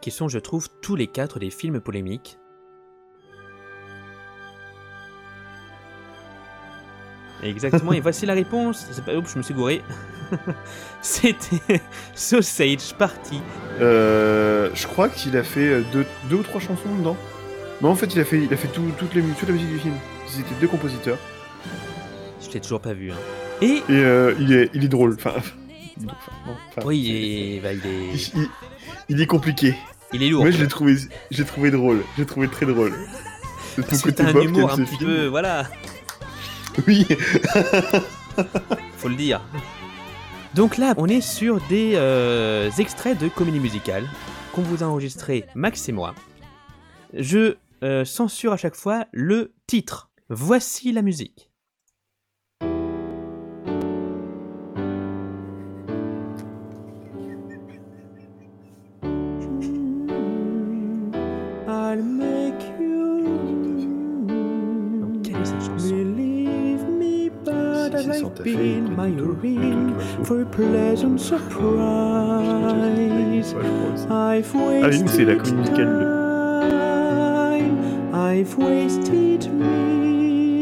Qui 0.00 0.10
sont, 0.10 0.28
je 0.28 0.38
trouve, 0.38 0.68
tous 0.80 0.96
les 0.96 1.06
quatre 1.06 1.38
des 1.38 1.50
films 1.50 1.80
polémiques. 1.80 2.38
Exactement, 7.42 7.92
et 7.94 8.00
voici 8.00 8.26
la 8.26 8.34
réponse. 8.34 8.86
C'est 8.90 9.04
pas... 9.04 9.14
Oups, 9.16 9.32
je 9.32 9.38
me 9.38 9.42
suis 9.42 9.54
gouré. 9.54 9.82
C'était 11.02 11.60
Sausage 12.14 12.94
Party. 12.98 13.40
Euh, 13.80 14.70
je 14.74 14.86
crois 14.86 15.08
qu'il 15.08 15.36
a 15.36 15.42
fait 15.42 15.66
euh, 15.68 15.82
deux, 15.92 16.04
deux 16.28 16.36
ou 16.36 16.42
trois 16.42 16.60
chansons 16.60 16.94
dedans. 16.98 17.16
Non, 17.80 17.90
en 17.90 17.94
fait, 17.94 18.14
il 18.14 18.20
a 18.20 18.24
fait, 18.26 18.42
il 18.42 18.52
a 18.52 18.56
fait 18.58 18.68
tout- 18.68 18.92
toutes 18.98 19.14
les, 19.14 19.22
toute 19.22 19.48
la 19.48 19.54
musique 19.54 19.70
du 19.70 19.78
film. 19.78 19.94
C'était 20.26 20.54
deux 20.60 20.68
compositeurs. 20.68 21.18
Je 22.46 22.50
l'ai 22.52 22.60
toujours 22.60 22.80
pas 22.80 22.92
vu. 22.92 23.10
Hein. 23.10 23.16
Et 23.62 23.76
Et 23.76 23.82
euh, 23.90 24.34
il, 24.38 24.52
est, 24.52 24.70
il 24.74 24.84
est 24.84 24.88
drôle. 24.88 25.14
Enfin, 25.14 25.32
enfin, 25.36 25.52
non, 26.46 26.52
enfin, 26.68 26.82
oui, 26.86 27.58
bah, 27.62 27.72
il 27.72 27.80
il, 27.84 27.86
est, 27.90 28.30
il- 28.34 28.48
il 29.08 29.20
est 29.20 29.26
compliqué. 29.26 29.74
il 30.12 30.22
est 30.22 30.28
lourd. 30.30 30.44
Mais 30.44 30.52
je 30.52 30.60
l'ai 30.62 30.68
trouvé, 30.68 30.96
je 31.30 31.38
l'ai 31.38 31.44
trouvé 31.44 31.70
drôle. 31.70 32.02
Je 32.16 32.22
l'ai 32.22 32.26
trouvé 32.26 32.48
très 32.48 32.66
drôle. 32.66 32.94
C'est 33.76 33.82
ton 33.86 33.96
C'est 33.96 34.02
côté 34.02 34.22
un 34.22 34.40
humour 34.40 34.72
un 34.72 34.76
petit 34.76 34.96
film. 34.96 35.10
peu, 35.10 35.26
voilà, 35.26 35.66
Oui. 36.86 37.06
faut 38.96 39.08
le 39.08 39.14
dire. 39.16 39.40
Donc 40.54 40.76
là, 40.78 40.94
on 40.96 41.06
est 41.06 41.20
sur 41.20 41.60
des 41.68 41.92
euh, 41.94 42.70
extraits 42.78 43.18
de 43.18 43.28
comédie 43.28 43.60
musicale 43.60 44.08
qu'on 44.52 44.62
vous 44.62 44.82
a 44.82 44.86
enregistré 44.86 45.46
Max 45.54 45.88
et 45.88 45.92
moi. 45.92 46.14
Je 47.14 47.54
euh, 47.84 48.04
censure 48.04 48.52
à 48.52 48.56
chaque 48.56 48.74
fois 48.74 49.06
le 49.12 49.52
titre. 49.66 50.10
Voici 50.28 50.92
la 50.92 51.02
musique. 51.02 51.49
I've 68.10 68.44
been 68.44 68.96
my 68.96 69.10
Clinton, 69.10 69.98
for 70.24 70.42
a 70.42 70.46
pleasant 70.46 71.20
surprise. 71.20 71.40
je 73.52 73.54
crois 73.54 73.94
aussi. 73.94 74.06
I've 74.10 74.54
Ah 74.82 74.90
c'est 75.06 75.24
la 75.24 75.36
wasted 75.36 75.78
time. 75.80 77.78
I've 78.12 78.56
wasted 78.58 79.48
me. 79.52 80.60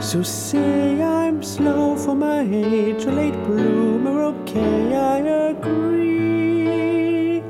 So 0.00 0.22
say 0.22 1.02
I'm 1.02 1.42
slow 1.42 1.94
for 1.96 2.14
my 2.14 2.40
age, 2.40 3.04
a 3.06 3.10
late 3.10 3.36
bloomer. 3.44 4.22
Okay, 4.32 4.94
I 4.94 5.18
agree 5.50 7.42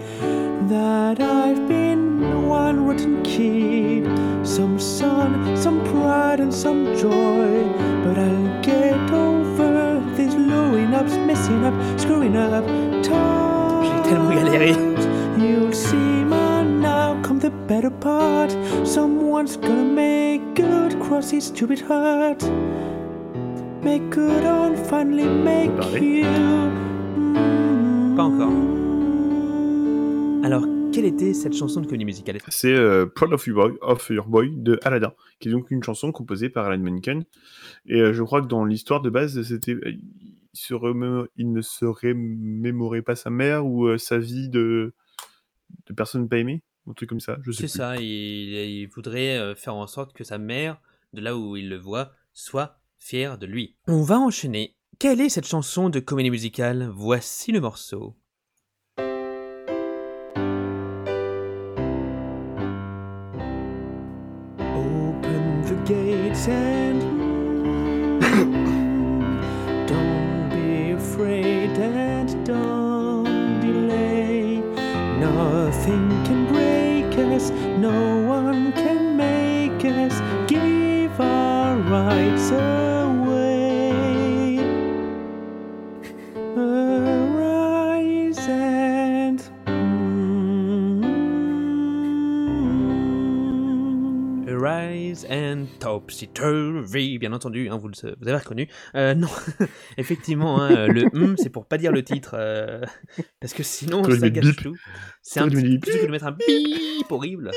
that 0.68 1.20
I've 1.20 1.68
been 1.68 2.48
one 2.48 2.84
rotten 2.86 3.22
kid. 3.22 4.17
Some 4.58 4.80
sun, 4.80 5.56
some 5.56 5.84
pride, 5.84 6.40
and 6.40 6.52
some 6.52 6.84
joy. 6.96 7.62
But 8.02 8.18
I'll 8.18 8.60
get 8.60 9.08
over 9.12 10.02
these 10.16 10.34
blowing 10.34 10.94
ups, 10.94 11.12
messing 11.12 11.64
up, 11.64 11.74
screwing 11.96 12.36
up. 12.36 12.64
J'ai 13.84 14.02
tellement 14.02 14.34
galéré. 14.34 14.74
You'll 15.38 15.72
see 15.72 16.24
my 16.24 16.64
now 16.64 17.22
come 17.22 17.38
the 17.38 17.50
better 17.68 17.90
part. 17.90 18.50
Someone's 18.84 19.56
gonna 19.56 19.84
make 19.84 20.42
good 20.56 20.98
cross 20.98 21.30
his 21.30 21.44
stupid 21.44 21.78
heart. 21.78 22.42
Make 23.84 24.10
good 24.10 24.44
on 24.44 24.74
finally 24.74 25.28
make 25.28 25.70
you. 26.02 26.26
Pas 28.16 28.24
encore. 28.24 28.77
Quelle 30.98 31.06
était 31.06 31.32
cette 31.32 31.52
chanson 31.54 31.80
de 31.80 31.86
comédie 31.86 32.04
musicale 32.04 32.40
C'est 32.48 32.74
euh, 32.74 33.06
Proud 33.06 33.32
of 33.32 33.46
Your, 33.46 33.68
Boy, 33.68 33.78
of 33.82 34.10
Your 34.10 34.26
Boy 34.26 34.50
de 34.56 34.80
Aladdin, 34.82 35.12
qui 35.38 35.46
est 35.46 35.52
donc 35.52 35.70
une 35.70 35.80
chanson 35.80 36.10
composée 36.10 36.50
par 36.50 36.66
Alan 36.66 36.82
Menken. 36.82 37.24
Et 37.86 38.00
euh, 38.00 38.12
je 38.12 38.20
crois 38.24 38.42
que 38.42 38.48
dans 38.48 38.64
l'histoire 38.64 39.00
de 39.00 39.08
base, 39.08 39.40
c'était, 39.44 39.74
euh, 39.74 39.92
il, 39.92 41.26
il 41.36 41.52
ne 41.52 41.60
se 41.60 41.84
remémorait 41.84 43.02
pas 43.02 43.14
sa 43.14 43.30
mère 43.30 43.64
ou 43.64 43.86
euh, 43.86 43.96
sa 43.96 44.18
vie 44.18 44.48
de, 44.48 44.92
de 45.86 45.92
personne 45.94 46.28
pas 46.28 46.38
aimée, 46.38 46.64
un 46.88 46.94
truc 46.94 47.08
comme 47.08 47.20
ça. 47.20 47.38
Je 47.44 47.52
sais 47.52 47.68
C'est 47.68 47.72
plus. 47.74 47.78
ça, 47.78 47.96
il, 47.98 48.02
il 48.04 48.86
voudrait 48.88 49.54
faire 49.54 49.76
en 49.76 49.86
sorte 49.86 50.12
que 50.12 50.24
sa 50.24 50.38
mère, 50.38 50.80
de 51.12 51.20
là 51.20 51.36
où 51.36 51.54
il 51.56 51.68
le 51.68 51.76
voit, 51.76 52.10
soit 52.32 52.80
fière 52.98 53.38
de 53.38 53.46
lui. 53.46 53.76
On 53.86 54.02
va 54.02 54.18
enchaîner. 54.18 54.74
Quelle 54.98 55.20
est 55.20 55.28
cette 55.28 55.46
chanson 55.46 55.90
de 55.90 56.00
comédie 56.00 56.32
musicale 56.32 56.90
Voici 56.92 57.52
le 57.52 57.60
morceau. 57.60 58.16
don't 69.86 70.50
be 70.50 70.92
afraid 70.92 71.70
and 71.70 72.46
don't 72.46 73.60
delay. 73.60 74.62
Nothing 75.18 76.08
can 76.24 76.46
break 76.46 77.18
us, 77.34 77.50
no 77.78 78.20
one 78.22 78.72
can 78.72 79.16
make 79.16 79.84
us 79.84 80.20
give 80.48 81.20
our 81.20 81.76
rights 81.76 82.50
away. 82.52 82.77
Topsy-Turvy, 95.80 97.18
bien 97.18 97.32
entendu, 97.32 97.68
hein, 97.68 97.76
vous, 97.76 97.88
le, 97.88 98.16
vous 98.20 98.28
avez 98.28 98.38
reconnu. 98.38 98.68
Euh, 98.94 99.14
non, 99.14 99.28
effectivement, 99.98 100.60
hein, 100.60 100.86
le 100.86 101.04
hum, 101.14 101.36
c'est 101.36 101.50
pour 101.50 101.66
pas 101.66 101.78
dire 101.78 101.92
le 101.92 102.02
titre, 102.02 102.34
euh, 102.34 102.82
parce 103.40 103.52
que 103.52 103.62
sinon 103.62 104.02
ça 104.04 104.30
gâche 104.30 104.56
tout. 104.56 104.76
C'est 105.22 105.40
un 105.40 105.48
petit 105.48 105.80
que 105.80 106.06
de 106.06 106.10
mettre 106.10 106.26
un 106.26 106.32
bip 106.32 107.10
horrible. 107.10 107.50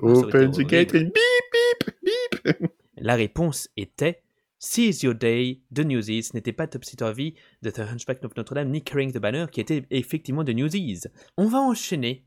Open 0.00 0.50
the 0.52 0.60
gate 0.60 0.92
bip, 0.92 1.12
bip, 1.12 2.44
bip. 2.44 2.70
La 2.96 3.14
réponse 3.14 3.68
était 3.76 4.22
Seize 4.58 5.02
Your 5.02 5.14
Day 5.14 5.60
de 5.70 5.82
Newsies. 5.82 6.24
Ce 6.24 6.34
n'était 6.34 6.52
pas 6.52 6.66
Topsy-Turvy 6.66 7.34
de 7.62 7.70
The 7.70 7.80
Hunchback 7.80 8.24
of 8.24 8.36
Notre 8.36 8.54
Dame 8.54 8.70
ni 8.70 8.82
Carrying 8.82 9.12
the 9.12 9.18
Banner 9.18 9.46
qui 9.50 9.60
était 9.60 9.84
effectivement 9.90 10.44
de 10.44 10.52
Newsies. 10.52 11.02
On 11.36 11.46
va 11.46 11.58
enchaîner. 11.58 12.24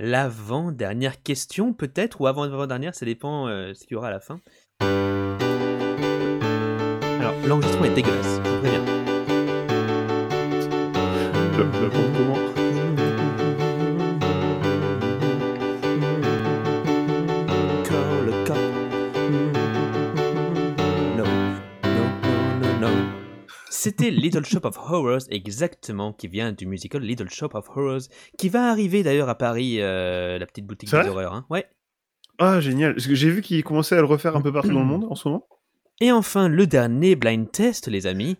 L'avant-dernière 0.00 1.24
question, 1.24 1.72
peut-être, 1.72 2.20
ou 2.20 2.28
avant-avant-dernière, 2.28 2.94
ça 2.94 3.04
dépend 3.04 3.48
euh, 3.48 3.74
ce 3.74 3.80
qu'il 3.80 3.94
y 3.94 3.96
aura 3.96 4.06
à 4.06 4.12
la 4.12 4.20
fin. 4.20 4.40
Alors, 7.20 7.34
l'enregistrement 7.44 7.86
est 7.86 7.94
dégueulasse. 7.94 8.38
C'était 23.80 24.10
Little 24.10 24.44
Shop 24.44 24.62
of 24.64 24.76
Horrors, 24.76 25.20
exactement, 25.30 26.12
qui 26.12 26.26
vient 26.26 26.50
du 26.50 26.66
musical 26.66 27.00
Little 27.00 27.30
Shop 27.30 27.50
of 27.54 27.68
Horrors, 27.76 28.00
qui 28.36 28.48
va 28.48 28.72
arriver 28.72 29.04
d'ailleurs 29.04 29.28
à 29.28 29.36
Paris, 29.36 29.76
euh, 29.80 30.36
la 30.36 30.46
petite 30.46 30.66
boutique 30.66 30.90
des 30.90 31.08
horreurs. 31.08 31.32
hein. 31.32 31.46
Ouais. 31.48 31.64
Ah, 32.38 32.60
génial. 32.60 32.94
Parce 32.96 33.06
que 33.06 33.14
j'ai 33.14 33.30
vu 33.30 33.40
qu'il 33.40 33.62
commençait 33.62 33.94
à 33.96 34.00
le 34.00 34.06
refaire 34.06 34.34
un 34.34 34.40
peu 34.40 34.52
partout 34.52 34.72
dans 34.72 34.80
le 34.80 34.84
monde 34.84 35.06
en 35.08 35.14
ce 35.14 35.28
moment. 35.28 35.46
Et 36.00 36.10
enfin, 36.10 36.48
le 36.48 36.66
dernier 36.66 37.14
blind 37.14 37.52
test, 37.52 37.86
les 37.86 38.08
amis. 38.08 38.36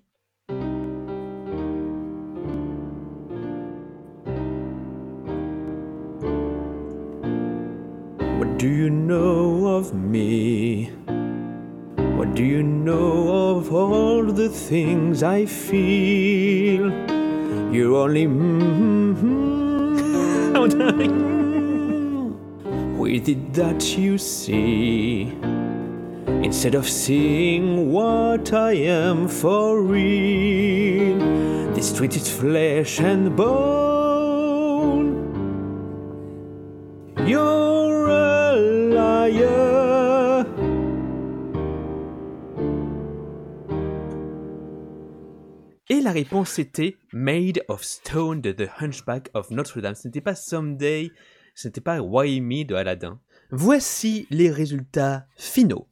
What 8.38 8.58
do 8.58 8.66
you 8.66 8.90
know 8.90 9.68
of 9.68 9.94
me? 9.94 10.90
Do 12.34 12.44
you 12.44 12.62
know 12.62 13.56
of 13.56 13.72
all 13.72 14.24
the 14.24 14.48
things 14.48 15.22
I 15.22 15.46
feel? 15.46 16.90
You're 17.72 17.96
only 17.96 18.26
mm-hmm. 18.26 19.28
oh, 20.56 20.66
with 22.98 23.28
it 23.28 23.54
that 23.54 23.98
you 23.98 24.18
see. 24.18 25.32
Instead 26.42 26.74
of 26.74 26.88
seeing 26.88 27.92
what 27.92 28.52
I 28.52 28.72
am 28.72 29.28
for 29.28 29.82
real, 29.82 31.18
this 31.74 32.00
is 32.00 32.30
flesh 32.30 33.00
and 33.00 33.36
bone. 33.36 33.87
Et 45.98 46.00
la 46.00 46.12
réponse 46.12 46.60
était 46.60 46.96
Made 47.12 47.64
of 47.66 47.82
Stone 47.82 48.40
de 48.40 48.52
The 48.52 48.70
Hunchback 48.78 49.30
of 49.34 49.50
Notre 49.50 49.80
Dame. 49.80 49.96
Ce 49.96 50.06
n'était 50.06 50.20
pas 50.20 50.36
Someday, 50.36 51.10
ce 51.56 51.66
n'était 51.66 51.80
pas 51.80 52.00
Why 52.00 52.64
de 52.64 52.76
Aladdin. 52.76 53.20
Voici 53.50 54.28
les 54.30 54.48
résultats 54.48 55.26
finaux. 55.36 55.88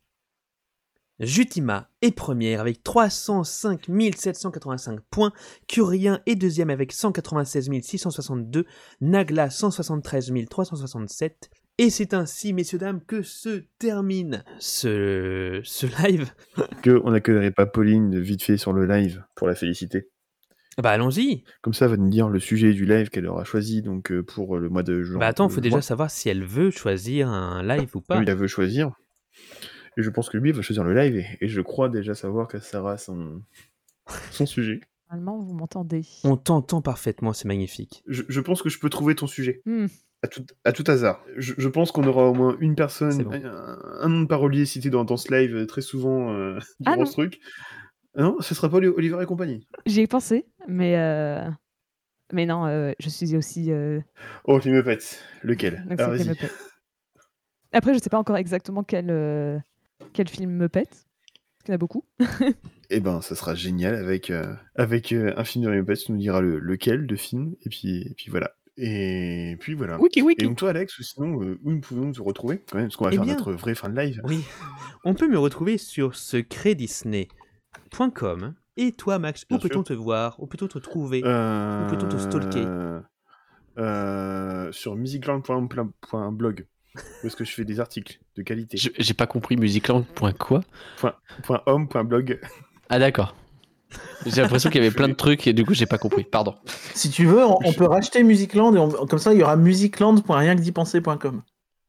Jutima 1.18 1.90
est 2.02 2.12
première 2.12 2.60
avec 2.60 2.84
305 2.84 3.88
785 4.16 5.00
points, 5.10 5.32
Curien 5.66 6.20
est 6.26 6.36
deuxième 6.36 6.70
avec 6.70 6.92
196 6.92 7.68
662, 7.82 8.64
Nagla 9.00 9.50
173 9.50 10.32
367, 10.48 11.50
et 11.78 11.90
c'est 11.90 12.14
ainsi, 12.14 12.52
messieurs, 12.52 12.78
dames, 12.78 13.00
que 13.06 13.22
se 13.22 13.64
termine 13.78 14.44
ce, 14.58 15.60
ce 15.64 15.86
live. 16.02 16.30
Que 16.82 17.00
on 17.04 17.10
n'accueillerait 17.10 17.50
pas 17.50 17.66
Pauline 17.66 18.18
vite 18.18 18.42
fait 18.42 18.56
sur 18.56 18.72
le 18.72 18.86
live 18.86 19.24
pour 19.34 19.46
la 19.46 19.54
féliciter. 19.54 20.08
Bah 20.78 20.90
allons-y. 20.90 21.42
Comme 21.62 21.72
ça, 21.72 21.86
elle 21.86 21.92
va 21.92 21.96
nous 21.96 22.10
dire 22.10 22.28
le 22.28 22.38
sujet 22.38 22.72
du 22.72 22.84
live 22.84 23.08
qu'elle 23.08 23.26
aura 23.26 23.44
choisi 23.44 23.80
donc 23.80 24.12
euh, 24.12 24.22
pour 24.22 24.58
le 24.58 24.68
mois 24.68 24.82
de 24.82 25.02
juin. 25.02 25.18
Bah 25.18 25.26
attends, 25.26 25.48
faut 25.48 25.58
euh, 25.58 25.62
déjà 25.62 25.80
savoir 25.80 26.10
si 26.10 26.28
elle 26.28 26.44
veut 26.44 26.70
choisir 26.70 27.28
un 27.28 27.62
live 27.62 27.96
ou 27.96 28.00
pas. 28.00 28.18
Lui, 28.20 28.26
il 28.26 28.34
veut 28.34 28.46
choisir. 28.46 28.92
Et 29.96 30.02
je 30.02 30.10
pense 30.10 30.28
que 30.28 30.36
lui 30.36 30.50
il 30.50 30.56
va 30.56 30.60
choisir 30.60 30.84
le 30.84 30.94
live 30.94 31.16
et, 31.16 31.26
et 31.40 31.48
je 31.48 31.60
crois 31.62 31.88
déjà 31.88 32.14
savoir 32.14 32.46
que 32.46 32.58
ça 32.58 32.72
sera 32.72 32.98
son, 32.98 33.42
son 34.30 34.44
sujet. 34.44 34.80
Normalement, 35.10 35.40
vous 35.42 35.54
m'entendez. 35.54 36.02
On 36.24 36.36
t'entend 36.36 36.82
parfaitement, 36.82 37.32
c'est 37.32 37.46
magnifique. 37.46 38.02
Je, 38.06 38.24
je 38.28 38.40
pense 38.40 38.60
que 38.60 38.68
je 38.68 38.78
peux 38.78 38.90
trouver 38.90 39.14
ton 39.14 39.26
sujet. 39.26 39.62
Hmm. 39.64 39.86
À 40.26 40.28
tout, 40.28 40.44
à 40.64 40.72
tout 40.72 40.82
hasard. 40.88 41.24
Je, 41.36 41.54
je 41.56 41.68
pense 41.68 41.92
qu'on 41.92 42.04
aura 42.04 42.28
au 42.28 42.34
moins 42.34 42.56
une 42.58 42.74
personne, 42.74 43.22
bon. 43.22 43.32
un, 43.32 43.78
un 44.00 44.08
nom 44.08 44.22
de 44.22 44.26
parolier 44.26 44.66
cité 44.66 44.90
dans, 44.90 45.04
dans 45.04 45.16
ce 45.16 45.32
live 45.32 45.54
euh, 45.54 45.66
très 45.66 45.82
souvent 45.82 46.32
euh, 46.34 46.58
Ah 46.84 46.90
durant 46.92 46.96
non. 46.96 47.06
ce 47.06 47.12
truc. 47.12 47.38
Ah 48.16 48.22
Non, 48.22 48.36
ce 48.40 48.54
sera 48.54 48.68
pas 48.68 48.78
Oli- 48.78 48.88
Oliver 48.88 49.22
et 49.22 49.26
compagnie. 49.26 49.66
J'y 49.86 50.00
ai 50.00 50.06
pensé, 50.08 50.46
mais 50.66 50.96
euh, 50.98 51.48
mais 52.32 52.44
non, 52.44 52.66
euh, 52.66 52.90
je 52.98 53.08
suis 53.08 53.36
aussi. 53.36 53.70
euh, 53.70 54.00
Oh, 54.44 54.58
les 54.64 54.72
Muppets. 54.72 54.98
Lequel? 55.42 55.84
Donc 55.88 56.00
Alors. 56.00 56.14
Muppet. 56.14 56.50
Après, 57.72 57.94
je 57.94 57.98
sais 58.00 58.10
pas 58.10 58.18
encore 58.18 58.36
exactement 58.36 58.82
quel 58.82 59.10
euh, 59.10 59.58
quel 60.12 60.28
film 60.28 60.50
me 60.50 60.68
pète. 60.68 60.88
Parce 60.90 61.62
qu'il 61.64 61.68
y 61.68 61.72
en 61.72 61.74
a 61.74 61.78
beaucoup. 61.78 62.04
Eh 62.88 63.00
ben, 63.00 63.20
ça 63.20 63.34
sera 63.34 63.56
génial 63.56 63.96
avec, 63.96 64.30
euh, 64.30 64.54
avec 64.76 65.10
euh, 65.12 65.34
un 65.36 65.42
film 65.42 65.64
de 65.64 65.70
Muppets. 65.70 65.96
Tu 65.96 66.12
nous 66.12 66.18
diras 66.18 66.40
le, 66.40 66.60
lequel 66.60 67.08
de 67.08 67.16
film. 67.16 67.56
Et 67.62 67.68
puis, 67.68 68.02
et 68.02 68.14
puis 68.16 68.30
voilà. 68.30 68.52
Et 68.78 69.56
puis 69.60 69.72
voilà. 69.74 69.98
Wiki 70.00 70.18
Et 70.18 70.22
wiki. 70.22 70.44
donc 70.44 70.56
toi, 70.58 70.68
Alex, 70.70 70.98
ou 70.98 71.02
sinon, 71.02 71.40
euh, 71.42 71.58
où 71.64 71.70
nous 71.72 71.80
pouvons 71.80 72.06
nous 72.14 72.24
retrouver? 72.24 72.62
Quand 72.70 72.76
même 72.78 72.88
Parce 72.88 72.96
qu'on 72.96 73.04
va 73.06 73.10
Eh 73.12 73.16
faire 73.16 73.24
bien. 73.24 73.34
notre 73.34 73.52
vraie 73.52 73.74
fin 73.74 73.88
de 73.88 73.98
live. 73.98 74.20
Oui. 74.24 74.44
On 75.04 75.14
peut 75.14 75.28
me 75.28 75.38
retrouver 75.38 75.78
sur 75.78 76.14
secretdisney.com. 76.14 78.54
Et 78.76 78.92
toi, 78.92 79.18
Max, 79.18 79.46
où 79.50 79.56
peut-on 79.58 79.82
te 79.82 79.94
voir? 79.94 80.38
Où 80.42 80.46
peut-on 80.46 80.68
te 80.68 80.78
trouver? 80.78 81.22
Euh, 81.24 81.88
plutôt 81.88 82.06
te 82.06 82.18
stalker? 82.18 82.66
Euh, 83.78 84.72
Sur 84.72 84.96
musicland.blog. 84.96 86.66
Où 87.22 87.26
est-ce 87.26 87.36
que 87.36 87.44
je 87.44 87.52
fais 87.52 87.64
des 87.64 87.78
articles 87.80 88.18
de 88.36 88.42
qualité 88.42 88.76
Je- 88.78 88.88
J'ai 88.98 89.14
pas 89.14 89.26
compris 89.26 89.56
musicland.quoi 89.56 90.60
Point, 90.98 91.14
point 91.42 91.62
homme, 91.66 91.88
point 91.88 92.04
blog. 92.04 92.40
Ah 92.88 92.98
d'accord. 92.98 93.34
J'ai 94.26 94.42
l'impression 94.42 94.70
qu'il 94.70 94.82
y 94.82 94.86
avait 94.86 94.94
plein 94.94 95.08
de 95.08 95.14
trucs 95.14 95.46
et 95.46 95.52
du 95.52 95.64
coup 95.64 95.74
j'ai 95.74 95.86
pas 95.86 95.98
compris. 95.98 96.24
Pardon. 96.24 96.54
Si 96.94 97.10
tu 97.10 97.26
veux, 97.26 97.44
on, 97.44 97.58
on 97.64 97.72
peut 97.72 97.86
racheter 97.86 98.22
Musicland 98.22 98.74
et 98.74 98.78
on- 98.78 99.06
comme 99.06 99.18
ça, 99.18 99.32
il 99.32 99.38
y 99.40 99.42
aura 99.42 99.56
musicland.rienquedipenser.com. 99.56 101.42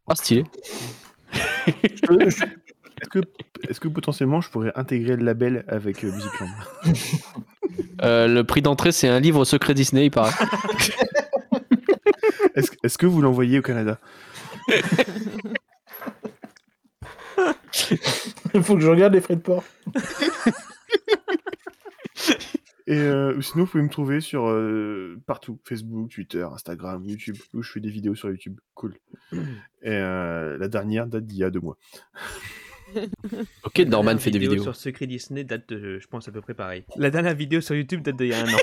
Oh 0.07 0.13
stylé. 0.15 0.43
Je- 1.33 1.39
je- 2.29 2.43
Est-ce 3.01 3.09
que, 3.09 3.19
est 3.69 3.79
que 3.79 3.87
potentiellement 3.87 4.41
je 4.41 4.49
pourrais 4.49 4.71
intégrer 4.75 5.15
le 5.15 5.23
label 5.25 5.63
avec 5.67 6.03
euh, 6.03 6.11
Musicland? 6.11 6.49
Euh, 8.03 8.27
le 8.27 8.43
prix 8.43 8.61
d'entrée 8.61 8.91
c'est 8.91 9.07
un 9.07 9.19
livre 9.19 9.43
secret 9.45 9.73
Disney 9.73 10.05
il 10.05 10.11
paraît. 10.11 10.31
Est-ce 12.55 12.71
est-ce 12.83 12.97
que 12.97 13.05
vous 13.05 13.21
l'envoyez 13.21 13.59
au 13.59 13.61
Canada? 13.61 13.99
Il 18.53 18.63
faut 18.63 18.75
que 18.75 18.81
je 18.81 18.87
regarde 18.89 19.13
les 19.13 19.21
frais 19.21 19.35
de 19.35 19.41
port. 19.41 19.63
Et 22.89 22.97
euh, 22.97 23.35
ou 23.35 23.41
sinon, 23.41 23.65
vous 23.65 23.71
pouvez 23.71 23.83
me 23.83 23.89
trouver 23.89 24.21
sur 24.21 24.47
euh, 24.47 25.17
partout 25.25 25.59
Facebook, 25.65 26.09
Twitter, 26.09 26.47
Instagram, 26.49 27.03
YouTube, 27.05 27.35
où 27.53 27.61
je 27.61 27.69
fais 27.71 27.81
des 27.81 27.89
vidéos 27.89 28.15
sur 28.15 28.29
YouTube. 28.29 28.59
Cool. 28.75 28.95
Et 29.33 29.37
euh, 29.85 30.57
la 30.57 30.67
dernière 30.69 31.05
date 31.05 31.25
d'il 31.25 31.39
y 31.39 31.43
a 31.43 31.49
deux 31.49 31.59
mois. 31.59 31.77
Ok 33.65 33.79
Norman 33.79 34.13
La 34.13 34.17
fait 34.17 34.31
des 34.31 34.39
dernière 34.39 34.51
vidéos. 34.59 34.63
sur 34.63 34.75
Secret 34.77 35.07
Disney 35.07 35.43
date 35.43 35.67
de, 35.67 35.99
je 35.99 36.07
pense, 36.07 36.29
à 36.29 36.31
peu 36.31 36.39
près 36.39 36.53
pareil. 36.53 36.85
La 36.95 37.11
dernière 37.11 37.35
vidéo 37.35 37.59
sur 37.59 37.75
YouTube 37.75 38.01
date 38.01 38.15
d'il 38.15 38.27
y 38.27 38.33
a 38.33 38.39
un 38.41 38.47
an. 38.47 38.57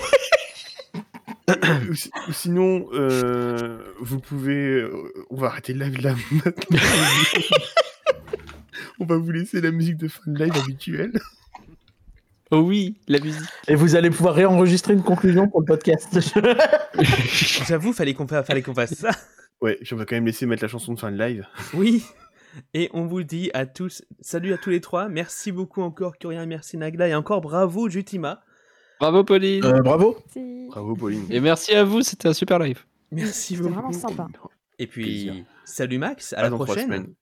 ou, 1.90 1.94
si- 1.94 2.10
ou 2.26 2.32
sinon, 2.32 2.88
euh, 2.94 3.78
vous 4.00 4.20
pouvez. 4.20 4.82
on 5.28 5.36
va 5.36 5.48
arrêter 5.48 5.74
le 5.74 5.84
live 5.84 6.00
là 6.00 6.14
maintenant. 6.42 6.78
on 8.98 9.04
va 9.04 9.16
vous 9.18 9.30
laisser 9.30 9.60
la 9.60 9.70
musique 9.70 9.98
de 9.98 10.08
fin 10.08 10.22
de 10.26 10.42
live 10.42 10.56
habituelle. 10.56 11.12
Oh 12.54 12.60
oui 12.60 12.96
la 13.08 13.18
musique. 13.20 13.42
Et 13.68 13.74
vous 13.74 13.96
allez 13.96 14.10
pouvoir 14.10 14.34
réenregistrer 14.34 14.92
une 14.94 15.02
conclusion 15.02 15.48
pour 15.48 15.60
le 15.60 15.66
podcast. 15.66 16.18
J'avoue, 17.66 17.92
fallait 17.92 18.14
qu'on 18.14 18.26
fa- 18.26 18.42
fallait 18.42 18.62
qu'on 18.62 18.74
fasse 18.74 18.94
ça. 18.94 19.10
Ouais, 19.60 19.78
puis 19.82 19.94
on 19.94 19.96
va 19.96 20.04
quand 20.04 20.16
même 20.16 20.26
laisser 20.26 20.46
mettre 20.46 20.62
la 20.62 20.68
chanson 20.68 20.92
de 20.94 20.98
fin 21.00 21.10
de 21.12 21.18
live. 21.18 21.46
Oui. 21.74 22.04
Et 22.72 22.88
on 22.92 23.06
vous 23.06 23.22
dit 23.24 23.50
à 23.54 23.66
tous, 23.66 24.02
salut 24.20 24.52
à 24.52 24.58
tous 24.58 24.70
les 24.70 24.80
trois. 24.80 25.08
Merci 25.08 25.50
beaucoup 25.52 25.82
encore, 25.82 26.18
Curien, 26.18 26.46
merci 26.46 26.76
Nagla. 26.76 27.08
Et 27.08 27.14
encore 27.14 27.40
bravo, 27.40 27.88
Jutima. 27.88 28.42
Bravo 29.00 29.24
Pauline. 29.24 29.64
Euh, 29.64 29.80
bravo. 29.82 30.16
Bravo, 30.68 30.94
Pauline. 30.94 31.26
Et 31.30 31.40
merci 31.40 31.72
à 31.72 31.82
vous 31.84 32.02
c'était 32.02 32.28
un 32.28 32.32
super 32.32 32.58
live. 32.60 32.84
Merci 33.10 33.54
C'était 33.56 33.62
beaucoup. 33.68 33.74
vraiment 33.74 33.92
sympa. 33.92 34.26
Et 34.78 34.86
puis, 34.86 35.02
Plaisir. 35.26 35.44
salut 35.64 35.98
Max, 35.98 36.32
à, 36.32 36.38
À 36.38 36.42
la 36.44 36.50
prochaine. 36.50 37.14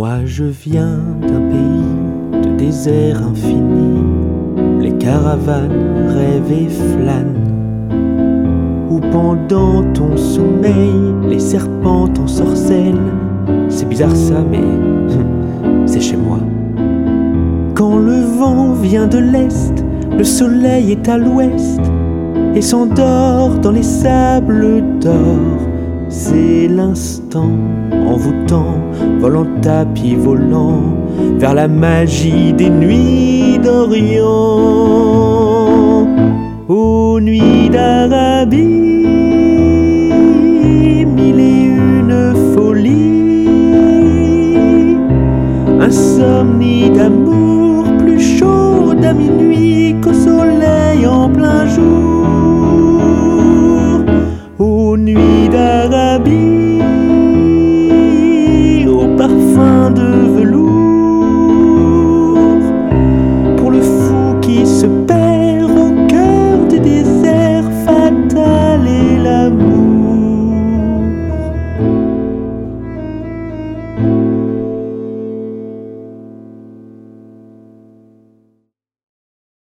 Moi 0.00 0.24
je 0.24 0.44
viens 0.44 0.96
d'un 1.20 1.42
pays 1.50 2.42
de 2.42 2.56
désert 2.56 3.22
infini, 3.22 4.00
les 4.80 4.92
caravanes 4.92 6.08
rêvent 6.08 6.50
et 6.50 6.68
flânent, 6.70 7.36
où 8.88 8.98
pendant 9.12 9.82
ton 9.92 10.16
sommeil 10.16 10.94
les 11.28 11.38
serpents 11.38 12.08
t'ensorcellent. 12.08 13.12
C'est 13.68 13.86
bizarre 13.90 14.16
ça, 14.16 14.42
mais 14.50 14.64
c'est 15.86 16.00
chez 16.00 16.16
moi. 16.16 16.38
Quand 17.74 17.98
le 17.98 18.22
vent 18.38 18.72
vient 18.72 19.06
de 19.06 19.18
l'est, 19.18 19.84
le 20.16 20.24
soleil 20.24 20.92
est 20.92 21.08
à 21.10 21.18
l'ouest 21.18 21.82
et 22.54 22.62
s'endort 22.62 23.58
dans 23.58 23.72
les 23.72 23.82
sables 23.82 24.82
d'or. 24.98 25.58
C'est 26.08 26.68
l'instant 26.68 27.52
en 28.06 28.12
envoûtant, 28.12 28.76
volant 29.20 29.46
tapis 29.62 30.14
volant 30.14 30.82
vers 31.38 31.54
la 31.54 31.68
magie 31.68 32.52
des 32.52 32.70
nuits 32.70 33.58
d'Orient. 33.62 34.30
Aux 36.68 37.20
nuits 37.20 37.68
d'Arabie, 37.70 38.56
mille 41.16 41.40
et 41.40 41.64
une 41.64 42.34
folie, 42.54 43.48
insomnie 45.80 46.90
d'amour 46.90 47.84
plus 47.98 48.20
chaud 48.20 48.94
d'un 48.94 49.14